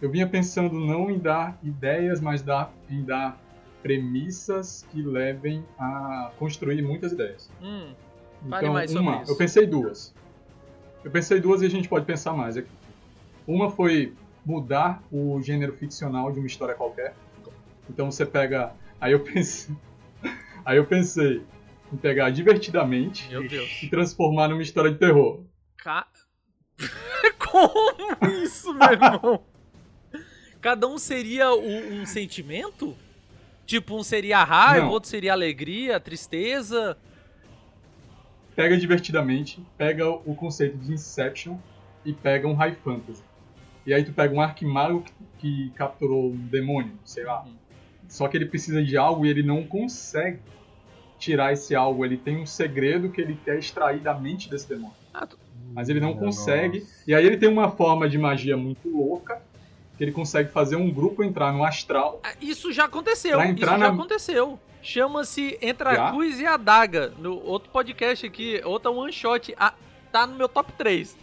[0.01, 3.41] Eu vinha pensando não em dar ideias, mas dar, em dar
[3.87, 7.49] premissas que levem a construir muitas ideias.
[7.63, 7.93] Hum,
[8.45, 10.13] Então, mais uma, eu pensei duas.
[11.05, 12.69] Eu pensei duas e a gente pode pensar mais aqui.
[13.47, 14.13] Uma foi
[14.45, 17.15] mudar o gênero ficcional de uma história qualquer.
[17.89, 18.73] Então você pega.
[19.01, 19.75] Aí eu pensei.
[20.65, 21.43] Aí eu pensei
[21.93, 23.29] em pegar divertidamente
[23.85, 25.45] e transformar numa história de terror.
[25.77, 26.09] Ca...
[27.39, 29.45] Como isso, meu irmão?
[30.61, 32.97] Cada um seria o- um sentimento?
[33.67, 34.93] Tipo, um seria raiva, Não.
[34.93, 36.97] outro seria alegria, tristeza.
[38.55, 41.59] Pega divertidamente, pega o conceito de Inception
[42.05, 43.23] e pega um High Fantasy.
[43.85, 47.43] E aí tu pega um arquimago que, que capturou um demônio, sei lá.
[47.45, 47.53] Uhum.
[48.09, 50.39] Só que ele precisa de algo e ele não consegue
[51.19, 52.05] tirar esse algo.
[52.05, 54.95] Ele tem um segredo que ele quer extrair da mente desse demônio.
[55.13, 55.39] Ah, tu-
[55.75, 56.21] Mas ele não Nossa.
[56.25, 56.87] consegue.
[57.07, 59.43] E aí ele tem uma forma de magia muito louca.
[59.97, 62.21] Que ele consegue fazer um grupo entrar no astral.
[62.23, 63.43] Ah, Isso já aconteceu.
[63.43, 64.59] Isso já na- aconteceu.
[64.83, 66.11] Chama-se Entre a Já?
[66.11, 67.13] Cruz e a Daga.
[67.19, 69.55] No outro podcast aqui, outra one shot.
[69.59, 69.73] Ah,
[70.13, 71.17] tá no meu top 3.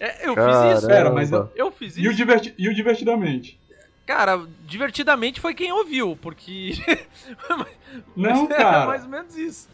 [0.00, 0.86] É, eu fiz isso.
[0.88, 2.16] Pera, mas eu- Eu fiz E o, isso.
[2.16, 3.60] diverti- e o divertidamente?
[4.06, 6.72] Cara, divertidamente foi quem ouviu, porque.
[8.16, 8.86] Não, Era cara.
[8.86, 9.68] mais ou menos isso.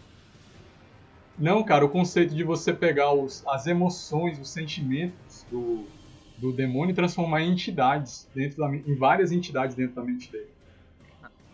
[1.38, 5.86] Não, cara, o conceito de você pegar os- as emoções, os sentimentos do,
[6.38, 10.48] do demônio transformar em entidades dentro da, em várias entidades dentro da mente dele.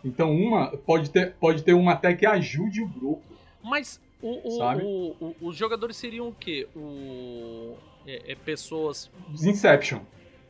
[0.04, 3.22] Então uma pode ter, pode ter uma até que ajude o grupo.
[3.62, 6.66] Mas o, o- o- os jogadores seriam o quê?
[6.74, 9.08] O, é, é pessoas.
[9.30, 10.00] Inception.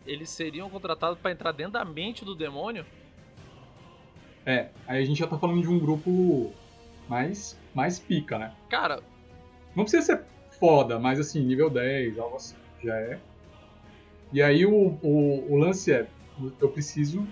[0.07, 2.85] Eles seriam contratados pra entrar dentro da mente do demônio?
[4.45, 6.53] É, aí a gente já tá falando de um grupo
[7.09, 8.53] mais, mais pica, né?
[8.69, 9.01] Cara,
[9.77, 10.23] Não precisa ser
[10.59, 13.19] foda, mas assim, nível 10, algo assim, já é.
[14.33, 16.07] E aí o, o, o lance é,
[16.61, 17.27] eu preciso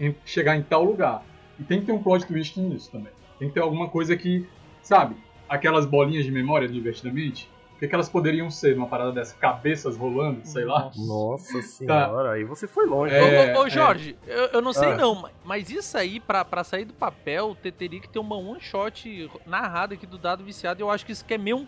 [0.00, 1.24] em- chegar em tal lugar.
[1.58, 3.12] E tem que ter um plot twist nisso também.
[3.38, 4.46] Tem que ter alguma coisa que,
[4.82, 5.16] sabe,
[5.48, 9.34] aquelas bolinhas de memória divertidamente, O que, que elas poderiam ser numa parada dessa?
[9.36, 10.90] Cabeças rolando, sei lá.
[10.96, 13.14] Nossa senhora, aí você foi longe.
[13.14, 14.96] É, ô, ô, ô, Jorge, eu, eu não sei Ah.
[14.96, 18.34] não, ma- mas isso aí, pra, pra sair do papel, te- teria que ter uma
[18.34, 20.82] one shot narrada aqui do Dado Viciado.
[20.82, 21.66] Eu acho que isso que é meio um,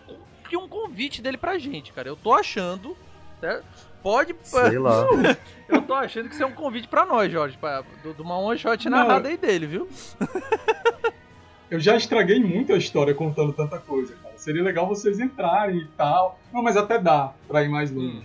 [0.49, 2.07] que um convite dele pra gente, cara.
[2.09, 2.97] Eu tô achando,
[3.39, 3.65] certo?
[4.01, 4.35] Pode.
[4.43, 5.05] Sei lá.
[5.67, 8.37] Eu tô achando que isso é um convite pra nós, Jorge, pra, do- de uma
[8.39, 9.87] one shot narrada aí dele, viu?
[11.69, 14.35] Eu já estraguei muito a história contando tanta coisa, cara.
[14.37, 16.39] Seria legal vocês entrarem e tal.
[16.51, 18.23] Não, mas até dá pra ir mais longe, Hum.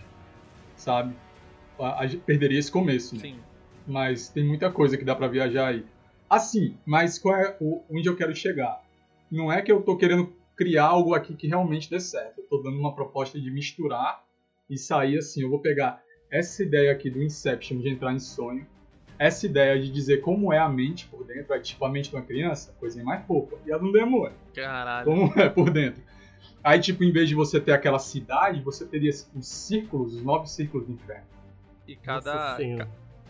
[0.76, 1.14] sabe?
[1.78, 3.20] A, a perderia esse começo, né?
[3.20, 3.38] Sim.
[3.86, 5.84] Mas tem muita coisa que dá pra viajar aí.
[6.30, 8.82] Assim, mas qual é o, onde eu quero chegar?
[9.30, 12.38] Não é que eu tô querendo criar algo aqui que realmente dê certo.
[12.40, 14.22] Eu tô dando uma proposta de misturar
[14.68, 15.42] e sair assim.
[15.42, 18.66] Eu vou pegar essa ideia aqui do Inception de entrar em sonho,
[19.18, 22.16] essa ideia de dizer como é a mente por dentro, é tipo a mente de
[22.16, 23.56] uma criança, coisinha mais fofa.
[23.64, 25.04] E a do demônio Caralho.
[25.04, 26.02] como é por dentro.
[26.62, 30.48] Aí, tipo, em vez de você ter aquela cidade, você teria os círculos, os nove
[30.48, 31.26] círculos do inferno.
[31.86, 32.56] E cada.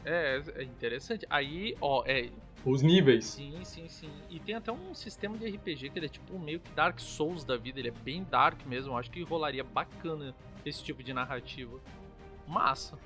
[0.05, 1.27] É, é interessante.
[1.29, 2.31] Aí, ó, é.
[2.65, 3.27] Os níveis.
[3.27, 4.11] Sim, sim, sim.
[4.31, 7.45] E tem até um sistema de RPG que ele é tipo meio que Dark Souls
[7.45, 7.79] da vida.
[7.81, 8.93] Ele é bem dark mesmo.
[8.93, 10.35] Eu acho que rolaria bacana
[10.65, 11.79] esse tipo de narrativa.
[12.47, 12.99] Massa.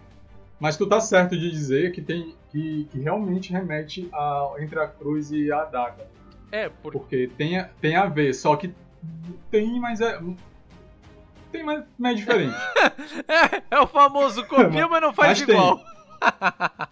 [0.60, 4.88] Mas tu tá certo de dizer que tem que, que realmente remete a, entre a
[4.88, 6.06] cruz e a adaga.
[6.50, 6.98] É, porque.
[6.98, 8.74] Porque tem, a- tem a ver, só que
[9.50, 10.20] tem, mas é.
[11.52, 12.56] Tem, mas é diferente.
[13.28, 15.80] É, é o famoso copia, mas não faz Mas igual.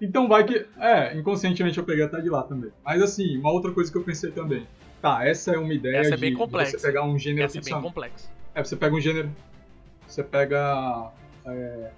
[0.00, 0.66] Então vai que.
[0.78, 2.70] É, inconscientemente eu peguei até de lá também.
[2.84, 4.66] Mas assim, uma outra coisa que eu pensei também.
[5.02, 6.78] Tá, essa é uma ideia Essa é de, bem de complexa.
[6.78, 7.82] você pegar um gênero Essa é bem ficcional.
[7.82, 8.28] complexa.
[8.54, 9.30] É, você pega um gênero.
[10.10, 11.10] Você pega.
[11.46, 11.90] é,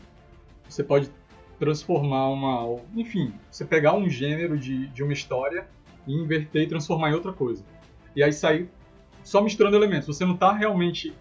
[0.68, 1.10] você pode
[1.58, 2.78] transformar uma.
[2.94, 5.66] Enfim, você pegar um gênero de, de uma história
[6.06, 7.64] e inverter e transformar em outra coisa.
[8.14, 8.68] E aí sair
[9.24, 10.06] só misturando elementos.
[10.06, 11.14] Você não tá realmente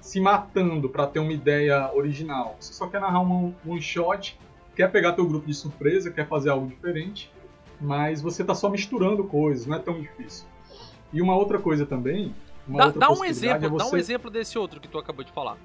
[0.00, 2.56] se matando pra ter uma ideia original.
[2.60, 4.38] Você só quer narrar um one shot,
[4.76, 7.30] quer pegar teu grupo de surpresa, quer fazer algo diferente,
[7.80, 10.46] mas você tá só misturando coisas, não é tão difícil.
[11.12, 12.34] E uma outra coisa também.
[12.66, 14.88] Uma Dá, outra dá um possibilidade exemplo, é dá um você- exemplo desse outro que
[14.88, 15.56] tu acabou de falar.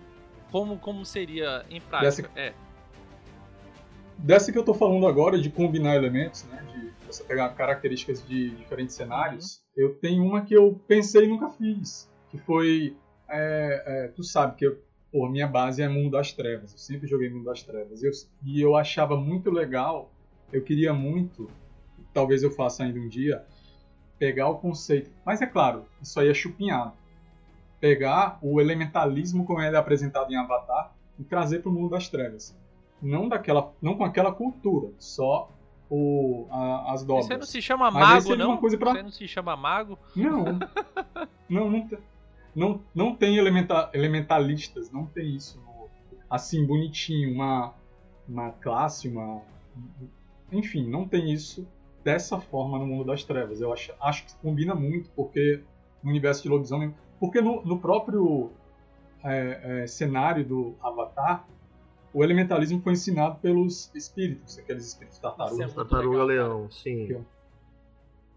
[0.52, 2.30] Como, como seria em prática?
[2.36, 2.54] É.
[4.18, 6.64] Dessa que eu tô falando agora, de combinar elementos, né?
[6.74, 11.50] De você pegar características de diferentes cenários, eu tenho uma que eu pensei e nunca
[11.52, 12.10] fiz.
[12.32, 12.96] Que foi.
[13.30, 14.82] é, é, tu sabe que eu,
[15.12, 16.72] pô, minha base é Mundo das Trevas.
[16.72, 18.02] Eu sempre joguei Mundo das Trevas.
[18.04, 18.12] Eu-
[18.44, 20.12] e eu achava muito legal,
[20.52, 21.50] eu queria muito,
[22.14, 23.46] talvez eu faça ainda um dia,
[24.18, 25.12] pegar o conceito.
[25.26, 26.94] Mas é claro, isso aí é chupinhado.
[27.80, 32.08] Pegar o elementalismo como ele é apresentado em Avatar e trazer para o mundo das
[32.10, 32.58] trevas
[33.02, 35.52] não daquela, não com aquela cultura, só
[35.90, 37.28] o, a- as dobras.
[37.28, 38.58] Você não se chama mago, não?
[38.78, 40.00] pra- Você não se chama mago?
[40.16, 40.44] Não,
[41.48, 42.00] não, não, tem,
[42.56, 45.88] não, não tem elementa, elementalistas, não tem isso no-
[46.30, 47.74] assim bonitinho, uma,
[48.28, 49.42] uma classe, uma,
[50.52, 51.68] enfim, não tem isso
[52.04, 53.62] dessa forma no mundo das trevas.
[53.62, 55.62] Eu acho, acho que combina muito porque
[56.04, 58.50] no universo de lobisomem, porque no, no próprio
[59.24, 61.46] é, é, cenário do Avatar
[62.14, 65.72] o elementalismo foi ensinado pelos espíritos, aqueles espíritos tartarugas.
[65.72, 67.24] É Tartaruga legal, Leão, sim.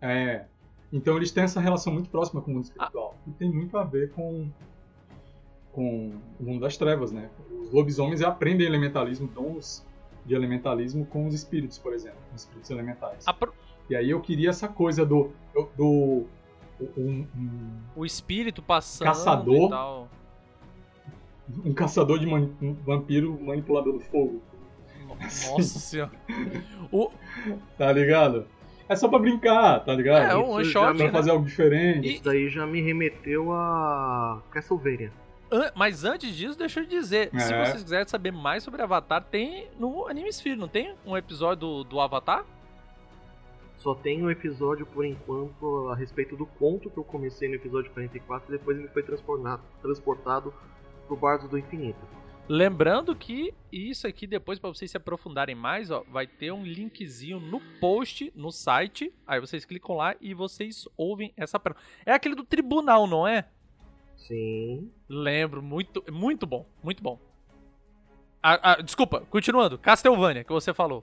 [0.01, 0.45] É.
[0.93, 3.15] Então eles têm essa relação muito próxima com o mundo espiritual.
[3.27, 4.49] E tem muito a ver com,
[5.73, 7.31] com o mundo das trevas, né?
[7.63, 9.87] Os lobisomens aprendem elementalismo, dons
[10.27, 13.25] de elementalismo com os espíritos, por exemplo, com os espíritos elementais.
[13.39, 13.55] Pro-
[13.89, 15.31] E aí eu queria essa coisa do.
[15.77, 16.25] do
[16.97, 19.67] um, um- O espírito passando Caçador.
[19.67, 20.09] e tal.
[21.65, 24.41] um caçador de mani- um vampiro manipulador do fogo.
[25.19, 26.13] Nossa senhora.
[26.93, 27.11] O,
[27.77, 28.47] Tá ligado?
[28.89, 30.31] É só pra brincar, tá ligado?
[30.33, 31.11] é, um one shot, Pra né?
[31.13, 32.09] fazer algo diferente.
[32.09, 35.13] E- Isso daí já me remeteu a Castlevania.
[35.51, 37.65] An- Mas antes disso, deixa eu dizer, se É.
[37.67, 41.85] vocês quiserem saber mais sobre Avatar, tem no Anime Sphere, não tem um episódio do,
[41.85, 42.45] do Avatar?
[43.81, 47.91] Só tem um episódio, por enquanto, a respeito do conto que eu comecei no episódio
[47.93, 50.55] 44 e depois ele foi transportado, transportado
[51.07, 51.99] pro Bardo do Infinito.
[52.47, 57.41] Lembrando que isso aqui, depois, pra vocês se aprofundarem mais, ó, vai ter um linkzinho
[57.41, 59.15] no post, no site.
[59.27, 61.59] Aí vocês clicam lá e vocês ouvem essa.
[62.05, 63.49] É aquele do tribunal, não é?
[64.15, 64.93] Sim.
[65.09, 67.19] Lembro, muito, muito bom, muito bom.
[68.43, 69.79] Ah, ah, desculpa, continuando.
[69.79, 71.03] Castlevania, que você falou.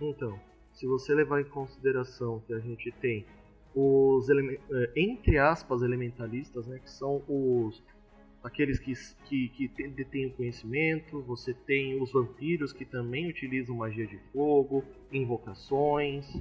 [0.00, 0.38] Então,
[0.78, 3.26] se você levar em consideração que a gente tem
[3.74, 7.82] os eh, entre aspas elementalistas, né, que são os
[8.44, 8.92] aqueles que,
[9.24, 14.84] que, que detêm o conhecimento, você tem os vampiros que também utilizam magia de fogo,
[15.12, 16.32] invocações,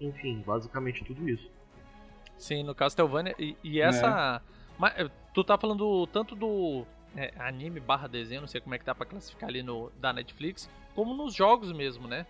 [0.00, 1.48] enfim, basicamente tudo isso.
[2.36, 3.36] Sim, no Castlevania.
[3.38, 4.42] E, e essa.
[4.76, 6.84] Mas, eh, tu tá falando tanto do.
[7.16, 10.12] é, anime barra desenho, não sei como é que dá pra classificar ali no da
[10.12, 12.26] Netflix, como nos jogos mesmo, né?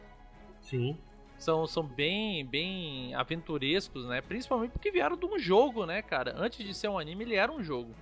[0.61, 0.99] Sim.
[1.39, 4.21] São, são bem, bem aventurescos, né?
[4.21, 6.35] Principalmente porque vieram de um jogo, né, cara?
[6.37, 7.95] Antes de ser um anime, ele era um jogo.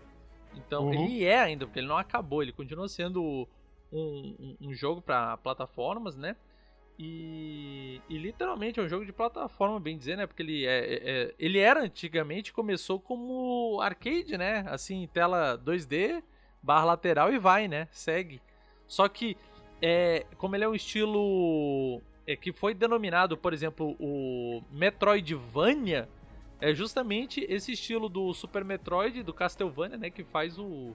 [0.55, 0.95] Então, Uhum.
[0.95, 3.47] ele é ainda, porque ele não acabou, ele continua sendo
[3.93, 6.37] um, um, um jogo para plataformas, né?
[6.97, 10.29] E, e literalmente é um jogo de plataforma, bem dizer, né?
[10.29, 14.65] Porque ele, é, é- é- ele era antigamente, começou como arcade, né?
[14.69, 16.23] Assim, tela 2D,
[16.63, 17.89] barra lateral e vai, né?
[17.91, 18.41] Segue.
[18.87, 19.37] Só que,
[19.83, 26.09] é, como ele é um estilo é, que foi denominado, por exemplo, o Metroidvania,
[26.61, 30.09] é justamente esse estilo do Super Metroid, do Castlevania, né?
[30.09, 30.95] Que faz o,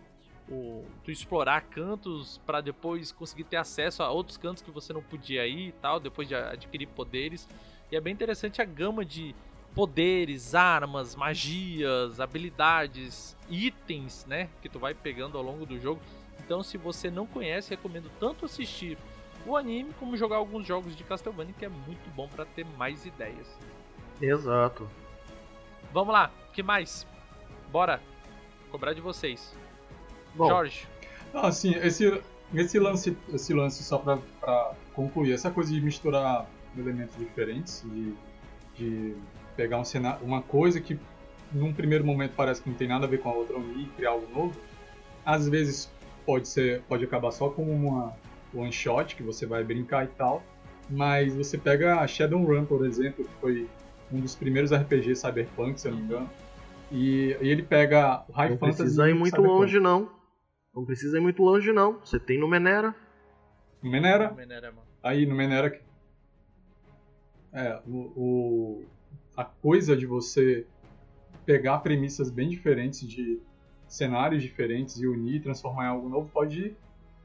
[0.50, 5.04] o tu explorar cantos para depois conseguir ter acesso a outros cantos que você não
[5.04, 7.48] podia ir e tal, depois de adquirir poderes.
[7.92, 9.36] E é bem interessante a gama de
[9.76, 16.02] poderes, armas, magias, habilidades, itens, né, que tu vai pegando ao longo do jogo.
[16.40, 18.98] Então, se você não conhece, recomendo tanto assistir
[19.50, 23.06] o anime como jogar alguns jogos de Castlevania, que é muito bom para ter mais
[23.06, 23.48] ideias.
[24.22, 24.90] Exato.
[25.94, 27.06] Vamos lá, que mais?
[27.72, 28.02] Bora
[28.72, 29.56] cobrar de vocês.
[30.36, 30.88] Bom, Jorge,
[31.34, 32.22] Ah, assim, esse,
[32.54, 36.46] esse lance, esse lance só pra, pra concluir, essa coisa de misturar
[36.78, 38.14] elementos diferentes, de,
[38.76, 39.16] de
[39.56, 41.00] pegar um cenário, uma coisa que
[41.52, 44.12] num primeiro momento parece que não tem nada a ver com a outra e criar
[44.12, 44.56] algo novo,
[45.26, 45.92] às vezes
[46.26, 48.14] pode ser, pode acabar só como uma
[48.54, 50.44] one shot que você vai brincar e tal,
[50.90, 53.70] mas você pega a Shadowrun, por exemplo, que foi
[54.12, 56.30] um dos primeiros RPG cyberpunk, se eu não me engano,
[56.92, 59.60] e, e ele pega o High não Fantasy precisa ir e muito Cyberpunk.
[59.62, 60.10] longe, não.
[60.76, 62.00] Não precisa ir muito longe, não.
[62.04, 62.96] Você tem no Menera.
[63.84, 64.88] No Menera, Menera, mano.
[65.04, 65.80] Aí no Menera.
[67.52, 68.86] É, o, o-
[69.36, 70.66] a coisa de você
[71.46, 73.40] pegar premissas bem diferentes de
[73.88, 76.76] cenários diferentes e unir e transformar em algo novo pode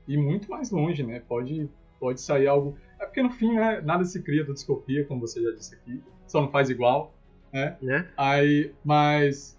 [0.07, 1.20] ir muito mais longe, né?
[1.26, 2.76] Pode, pode sair algo.
[2.98, 6.02] É porque no fim, né, nada se cria da discopia, como você já disse aqui,
[6.26, 7.14] só não faz igual,
[7.52, 7.76] né?
[7.80, 8.09] Né?
[8.16, 9.59] Aí, mas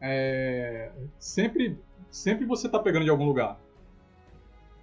[0.00, 1.78] é, sempre,
[2.10, 3.58] sempre você tá pegando de algum lugar.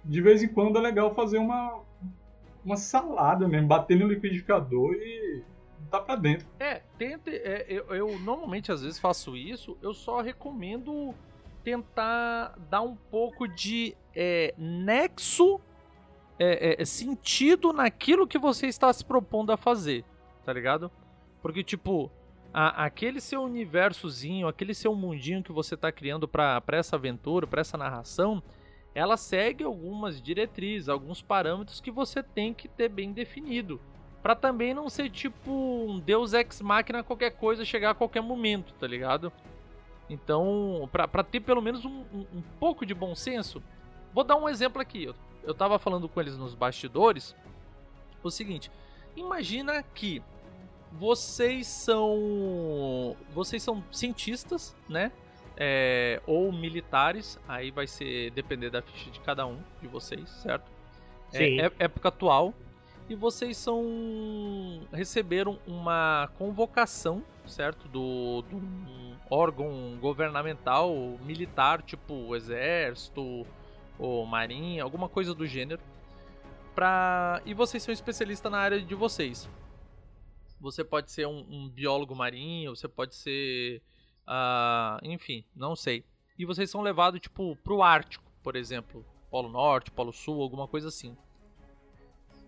[0.04, 1.82] De vez em quando é legal fazer uma,
[2.64, 5.42] uma salada mesmo, bater no liquidificador e
[5.90, 6.46] tá pra dentro.
[6.58, 7.30] É, tente.
[7.30, 11.14] é, eu, eu normalmente às vezes faço isso, eu só recomendo
[11.62, 15.60] tentar dar um pouco de é, nexo,
[16.38, 20.04] é, é, sentido naquilo que você está se propondo a fazer,
[20.44, 20.90] tá ligado?
[21.42, 22.10] Porque, tipo,
[22.52, 27.60] a- aquele seu universozinho, aquele seu mundinho que você tá criando pra essa aventura, pra
[27.60, 28.42] essa narração,
[28.94, 33.80] ela segue algumas diretrizes, alguns parâmetros que você tem que ter bem definido.
[34.22, 38.74] Pra também não ser tipo um Deus Ex Machina qualquer coisa chegar a qualquer momento,
[38.74, 39.32] tá ligado?
[40.10, 43.62] Então, pra ter pelo menos um, um- um pouco de bom senso,
[44.12, 45.04] vou dar um exemplo aqui.
[45.04, 47.34] Eu, eu tava falando com eles nos bastidores.
[48.22, 48.70] O seguinte,
[49.16, 50.20] imagina que
[50.92, 53.16] vocês são.
[53.32, 55.12] Vocês são cientistas, né?
[55.56, 60.70] É, ou militares, aí vai ser depender da ficha de cada um de vocês, certo?
[61.32, 61.60] É, Sim.
[61.60, 62.52] é- época atual.
[63.10, 64.86] E vocês são.
[64.92, 67.88] receberam uma convocação, certo?
[67.88, 73.44] Do, do um órgão governamental, militar, tipo o exército
[73.98, 75.82] ou marinha, alguma coisa do gênero.
[76.72, 77.42] Pra...
[77.44, 79.50] E vocês são especialistas na área de vocês.
[80.60, 83.82] Você pode ser um, um biólogo marinho, você pode ser.
[84.24, 86.04] ah, enfim, não sei.
[86.38, 89.04] E vocês são levados, tipo, pro Ártico, por exemplo.
[89.28, 91.16] Polo Norte, Polo Sul, alguma coisa assim.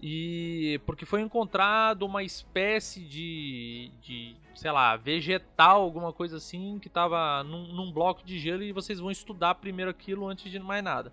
[0.02, 6.88] E porque foi encontrado uma espécie de, de sei lá, vegetal, alguma coisa assim, que
[6.88, 10.82] tava num, num bloco de gelo e vocês vão estudar primeiro aquilo antes de mais
[10.82, 11.12] nada.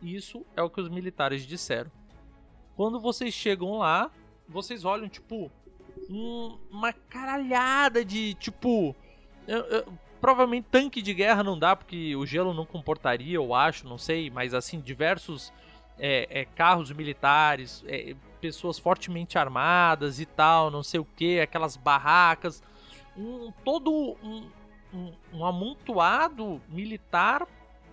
[0.00, 1.90] Isso é o que os militares disseram.
[2.76, 4.10] Quando vocês chegam lá,
[4.48, 5.50] vocês olham, tipo,
[6.08, 8.94] um- uma caralhada de, tipo.
[9.48, 13.88] eu- eu- provavelmente tanque de guerra não dá, porque o gelo não comportaria, eu acho,
[13.88, 15.52] não sei, mas assim, diversos
[15.98, 21.76] é, é, carros militares, é, pessoas fortemente armadas e tal, não sei o que, aquelas
[21.76, 22.62] barracas,
[23.16, 24.50] um, todo um,
[24.92, 27.46] um, um amontoado militar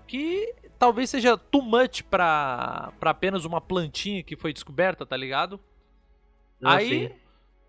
[0.07, 5.59] que talvez seja too much pra apenas uma plantinha que foi descoberta, tá ligado?
[6.63, 7.15] Aí Assim.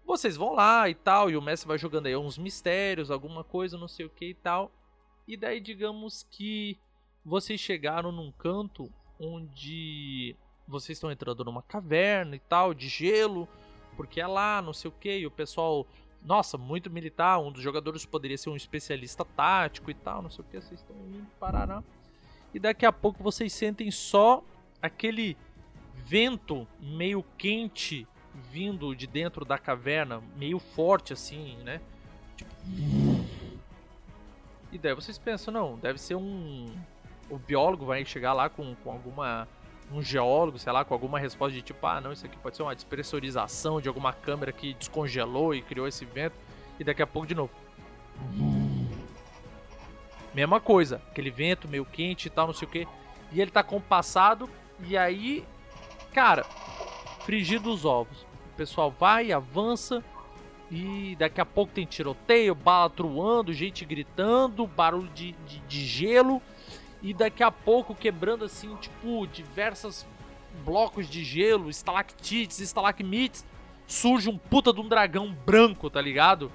[0.06, 3.76] vocês vão lá e tal, e o Messi vai jogando aí uns mistérios, alguma coisa,
[3.76, 4.72] não sei o que e tal.
[5.28, 6.78] E daí, digamos que
[7.24, 10.34] vocês chegaram num canto onde
[10.66, 13.48] vocês estão entrando numa caverna e tal, de gelo,
[13.96, 15.86] porque é lá, não sei o que, e o pessoal,
[16.24, 20.44] nossa, muito militar, um dos jogadores poderia ser um especialista tático e tal, não sei
[20.44, 21.82] o que, vocês estão indo, parará.
[22.54, 24.42] e daqui a pouco vocês sentem só
[24.80, 25.36] aquele
[25.94, 28.06] vento meio quente
[28.50, 31.80] vindo de dentro da caverna, meio forte assim, né?
[32.36, 32.50] Tipo...
[34.72, 36.72] E daí vocês pensam, não, deve ser um.
[37.30, 39.48] O biólogo vai chegar lá com, com alguma.
[39.92, 42.62] Um geólogo, sei lá, com alguma resposta de tipo, ah, não, isso aqui pode ser
[42.62, 46.36] uma despressurização de alguma câmera que descongelou e criou esse vento.
[46.78, 47.50] E daqui a pouco de novo.
[50.32, 52.86] Mesma coisa, aquele vento meio quente e tal, não sei o que.
[53.32, 54.48] E ele tá compassado,
[54.80, 55.44] e aí,
[56.12, 56.44] cara,
[57.24, 58.22] frigir dos ovos.
[58.52, 60.04] O pessoal vai, avança,
[60.70, 66.40] e daqui a pouco tem tiroteio, bala truando, gente gritando, barulho de, de, de gelo.
[67.02, 70.06] E daqui a pouco quebrando assim, tipo, diversos
[70.64, 73.46] blocos de gelo, estalactites, estalagmites.
[73.86, 76.52] Surge um puta de um dragão branco, tá ligado?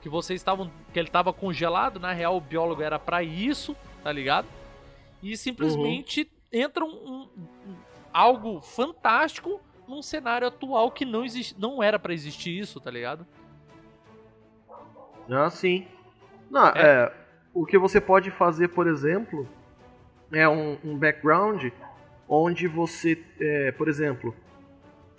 [0.00, 0.70] Que vocês estavam.
[0.92, 4.48] Que ele tava congelado, na real o biólogo era para isso, tá ligado?
[5.22, 6.60] E simplesmente uhum.
[6.60, 7.28] entra um, um,
[7.68, 7.76] um,
[8.12, 13.26] algo fantástico num cenário atual que não existe, não era para existir isso, tá ligado?
[15.30, 15.86] Ah, sim.
[16.50, 16.72] Não, é.
[16.76, 17.25] é.
[17.56, 19.48] O que você pode fazer, por exemplo,
[20.30, 21.68] é um, um background
[22.28, 24.34] onde você, é, por exemplo,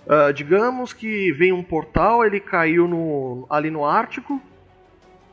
[0.05, 4.39] uh, digamos que vem um portal, ele caiu no, ali no Ártico,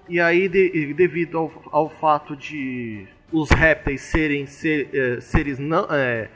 [0.09, 5.87] e aí de, devido ao, ao fato de os répteis serem ser, é, seres não,
[5.91, 6.31] é,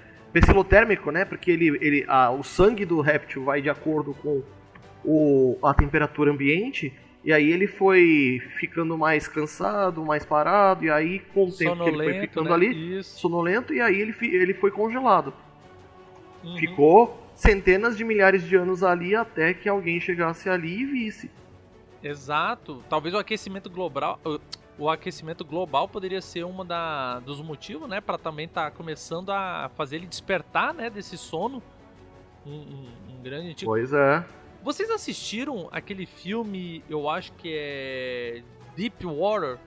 [1.12, 1.24] né?
[1.24, 4.42] Porque ele, ele, a, o sangue do réptil vai de acordo com
[5.02, 6.92] o, a temperatura ambiente.
[7.24, 11.84] E aí ele foi ficando mais cansado, mais parado, e aí com o tempo sonolento,
[11.84, 12.54] que ele foi ficando né?
[12.54, 13.18] ali, Isso.
[13.18, 15.34] sonolento, e aí ele, ele foi congelado.
[16.44, 16.56] Uhum.
[16.56, 21.30] Ficou centenas de milhares de anos ali até que alguém chegasse ali e visse.
[22.02, 22.82] Exato.
[22.88, 24.20] Talvez o aquecimento global,
[24.78, 26.56] o aquecimento global poderia ser um
[27.24, 31.62] dos motivos, né, para também estar tá começando a fazer ele despertar, né, desse sono.
[32.46, 33.70] Um, um, um grande tipo.
[33.70, 34.24] Pois é.
[34.62, 38.42] Vocês assistiram aquele filme, eu acho que é
[38.76, 39.58] Deep Water,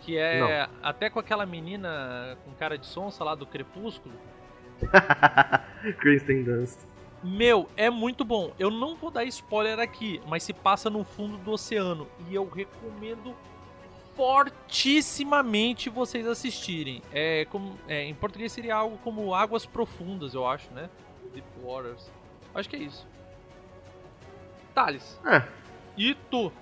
[0.00, 0.68] que é Não.
[0.82, 4.14] até com aquela menina com cara de sonsa lá do Crepúsculo?
[6.00, 6.80] Kristen Dunst.
[7.22, 8.52] Meu, é muito bom.
[8.58, 12.48] Eu não vou dar spoiler aqui, mas se passa no fundo do oceano e eu
[12.48, 13.34] recomendo
[14.16, 17.00] fortissimamente vocês assistirem.
[17.12, 20.90] É, como, é, em português seria algo como Águas Profundas, eu acho, né?
[21.32, 22.10] Deep Waters.
[22.54, 23.06] Acho que é isso.
[24.74, 25.20] Thales.
[25.26, 25.42] É.
[25.96, 26.52] E tu?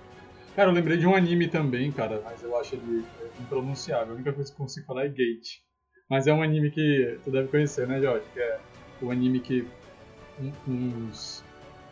[0.55, 3.05] Cara, eu lembrei de um anime também, cara, mas eu acho ele
[3.39, 4.13] impronunciável.
[4.13, 5.59] A única coisa que eu consigo falar é Gate.
[6.09, 8.25] Mas é um anime que tu deve conhecer, né, Jorge?
[8.33, 8.59] Que é
[9.01, 9.67] o anime que
[10.67, 11.43] uns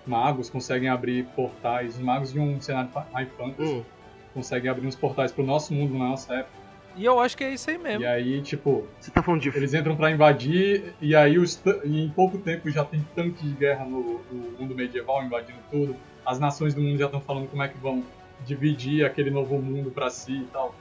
[0.05, 3.75] magos conseguem abrir portais, os magos de um cenário high fantasy.
[3.75, 3.85] Hum
[4.33, 6.58] conseguem abrir uns portais pro nosso mundo na nossa época.
[6.95, 8.03] E eu acho que é isso aí mesmo.
[8.03, 8.87] E aí, tipo.
[8.99, 9.49] Você tá falando de.
[9.49, 13.53] Eles entram para invadir, e aí os, e em pouco tempo já tem tanque de
[13.53, 15.95] guerra no, no, mundo medieval invadindo tudo.
[16.25, 18.03] As nações do mundo já estão falando como é que vão
[18.45, 20.75] dividir aquele novo mundo para si e tal.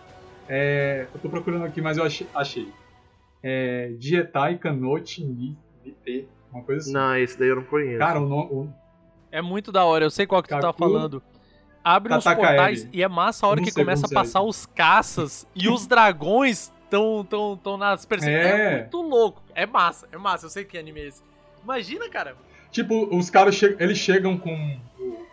[0.49, 2.27] É, eu tô procurando aqui, mas eu achei.
[2.35, 2.69] achei.
[3.43, 6.93] É, Dietai Kanochi Nite, uma coisa assim.
[6.93, 7.99] Não, esse daí eu não conheço.
[7.99, 8.73] Cara, o, o...
[9.31, 11.23] É muito da hora, eu sei qual que Kaku, tu tá falando
[11.83, 15.69] abre os portais e é massa a hora que começa a passar os caças e
[15.69, 18.47] os dragões estão tão, tão nas perseguições.
[18.47, 18.75] É.
[18.75, 18.81] é.
[18.81, 19.43] muito louco.
[19.55, 20.47] É massa, é massa.
[20.47, 21.23] Eu sei que anime é esse.
[21.63, 22.37] Imagina, cara.
[22.71, 25.27] Tipo, os caras che eles chegam com o,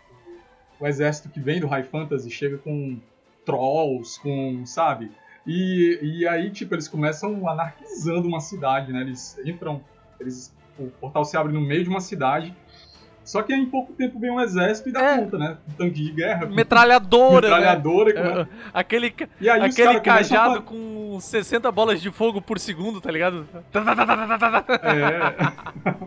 [0.80, 2.98] o, exército que vem do High Fantasy, chega com
[3.46, 5.12] trolls, com, sabe?
[5.46, 9.02] E, e aí, tipo, eles começam anarquizando uma cidade, né?
[9.02, 9.84] Eles entram,
[10.20, 12.56] eles, o portal se abre no meio de uma cidade
[13.26, 15.17] só que em pouco tempo vem um exército e dá é.
[15.17, 15.57] conta, né?
[15.67, 16.45] Um tanque de guerra.
[16.45, 17.49] Metralhadora.
[17.49, 18.13] Metralhadora.
[18.13, 18.41] Né?
[18.41, 18.47] É.
[18.71, 19.13] Aquele,
[19.61, 20.61] aquele cajado a...
[20.61, 23.47] com 60 bolas de fogo por segundo, tá ligado?
[24.84, 26.05] É.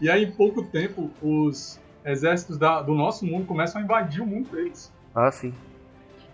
[0.00, 4.26] e aí, em pouco tempo, os exércitos da, do nosso mundo começam a invadir o
[4.26, 4.90] mundo deles.
[5.14, 5.52] Ah, sim.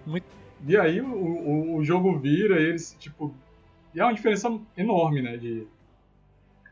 [0.06, 0.24] Muito...
[0.64, 3.34] E aí o, o, o jogo vira, eles, tipo.
[3.92, 5.36] E é uma diferença enorme, né?
[5.36, 5.66] De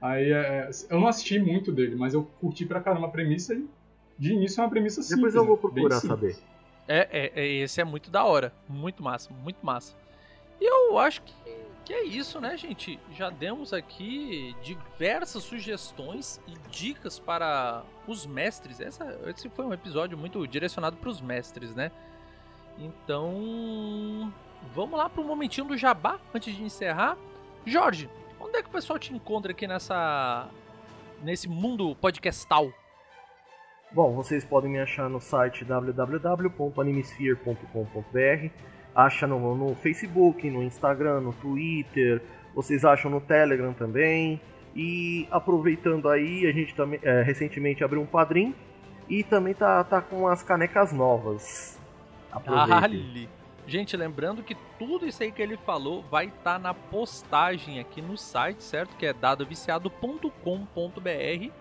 [0.01, 3.68] Aí é, eu não assisti muito dele, mas eu curti pra caramba a premissa e
[4.18, 5.32] de início é uma premissa simples.
[5.32, 5.61] Depois eu vou né?
[5.61, 6.36] procurar saber.
[6.86, 8.53] É, é, é, esse é muito da hora.
[8.68, 9.94] Muito massa, muito massa.
[10.61, 11.34] E eu acho que,
[11.84, 12.99] que é isso, né, gente?
[13.12, 18.80] Já demos aqui diversas sugestões e dicas para os mestres.
[18.80, 21.92] Essa, esse foi um episódio muito direcionado para os mestres, né?
[22.78, 24.32] Então,
[24.74, 27.16] vamos lá para o momentinho do jabá antes de encerrar.
[27.66, 28.09] Jorge,
[28.41, 30.49] Onde é que o pessoal te encontra aqui nessa
[31.22, 32.72] nesse mundo podcastal?
[33.91, 38.51] Bom, vocês podem me achar no site www.animesphere.com.br,
[38.95, 42.22] acha no, no Facebook, no Instagram, no Twitter,
[42.55, 44.41] vocês acham no Telegram também.
[44.76, 48.55] E aproveitando aí, a gente também é, recentemente abriu um padrim
[49.09, 51.78] e também tá, tá com as canecas novas.
[52.30, 53.28] Aproveitem.
[53.69, 58.16] Gente, lembrando que tudo isso aí que ele falou vai estar na postagem aqui no
[58.16, 58.97] site, certo?
[58.97, 61.53] Que é dadoviciado.com.br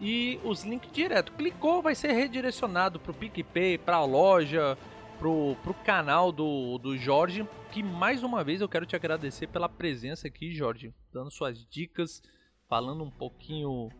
[0.00, 1.32] e os links direto.
[1.32, 4.78] Clicou, vai ser redirecionado pro PicPay, pra loja,
[5.18, 7.44] pro, pro canal do, do Jorge.
[7.72, 12.22] Que mais uma vez eu quero te agradecer pela presença aqui, Jorge, dando suas dicas,
[12.68, 13.90] falando um pouquinho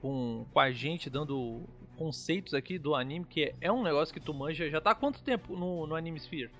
[0.00, 1.66] com, com a gente, dando
[1.98, 4.70] conceitos aqui do anime, que é um negócio que tu manja.
[4.70, 6.50] Já tá há quanto tempo no, no Anime Sphere?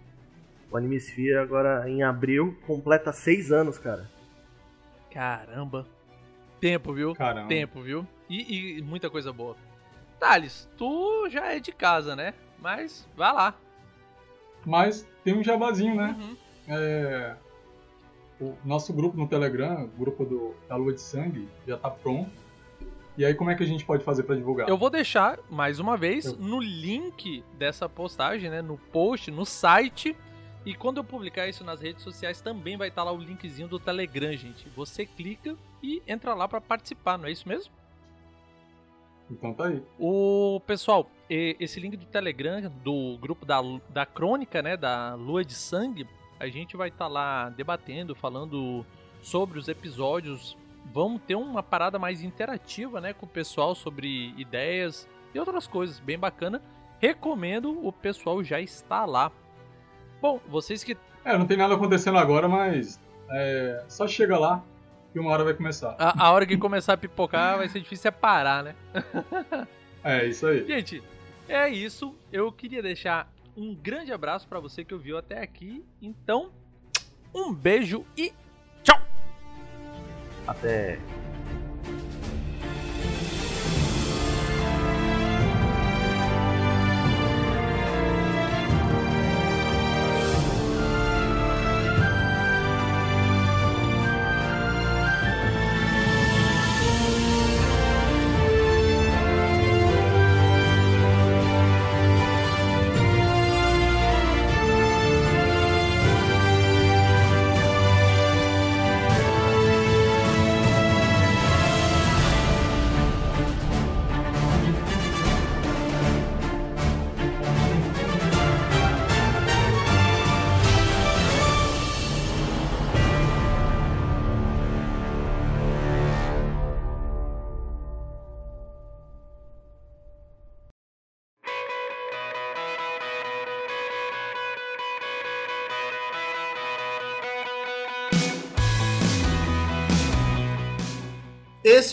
[0.70, 4.11] O Anime Sphere agora em abril completa seis anos, cara.
[5.11, 5.86] Caramba.
[6.61, 7.14] Tempo, viu?
[7.14, 7.49] Caramba.
[7.49, 8.07] Tempo, viu?
[8.28, 9.57] E, e muita coisa boa.
[10.18, 12.34] Thales, tu já é de casa, né?
[12.59, 13.55] Mas vai lá.
[14.66, 16.16] Mas tem um jabazinho, né?
[16.18, 16.36] Uhum.
[16.68, 17.36] É,
[18.41, 22.47] o nosso grupo no Telegram, o grupo do, da Lua de Sangue, já tá pronto.
[23.19, 24.69] E aí como é que a gente pode fazer pra divulgar?
[24.69, 28.62] Eu vou deixar, mais uma vez, Eu- no link dessa postagem, né?
[28.62, 30.16] No post, no site.
[30.64, 33.79] E quando eu publicar isso nas redes sociais, também vai estar lá o linkzinho do
[33.81, 34.69] Telegram, gente.
[34.77, 37.73] Você clica e entra lá pra participar, não é isso mesmo?
[39.31, 39.83] Então tá aí.
[39.99, 43.61] O pessoal, esse link do Telegram, do grupo da,
[43.91, 46.07] da Crônica, né, da Lua de Sangue,
[46.39, 48.87] a gente vai estar lá debatendo, falando
[49.21, 50.57] sobre os episódios.
[50.93, 56.01] Vamos ter uma parada mais interativa, né, com o pessoal sobre ideias e outras coisas,
[56.01, 56.62] bem bacana.
[57.01, 59.30] Recomendo, o pessoal já está lá.
[60.20, 62.99] Bom, vocês que É, não tem nada acontecendo agora, mas
[63.30, 64.62] é, só chega lá
[65.12, 65.95] que uma hora vai começar.
[65.99, 68.74] a, a hora que começar a pipocar vai ser difícil é parar, né?
[70.05, 70.64] É, isso aí.
[70.64, 71.03] Gente,
[71.49, 72.14] é isso.
[72.32, 75.84] Eu queria deixar um grande abraço pra você que ouviu até aqui.
[76.01, 76.53] Então,
[77.34, 78.32] um beijo e
[80.49, 80.99] Até.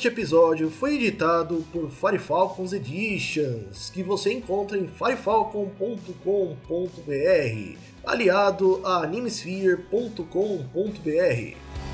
[0.06, 11.85] Este episódio foi editado por Firefalcons Editions, que você encontra em firefalcon.com.br, aliado a animesphere.com.br.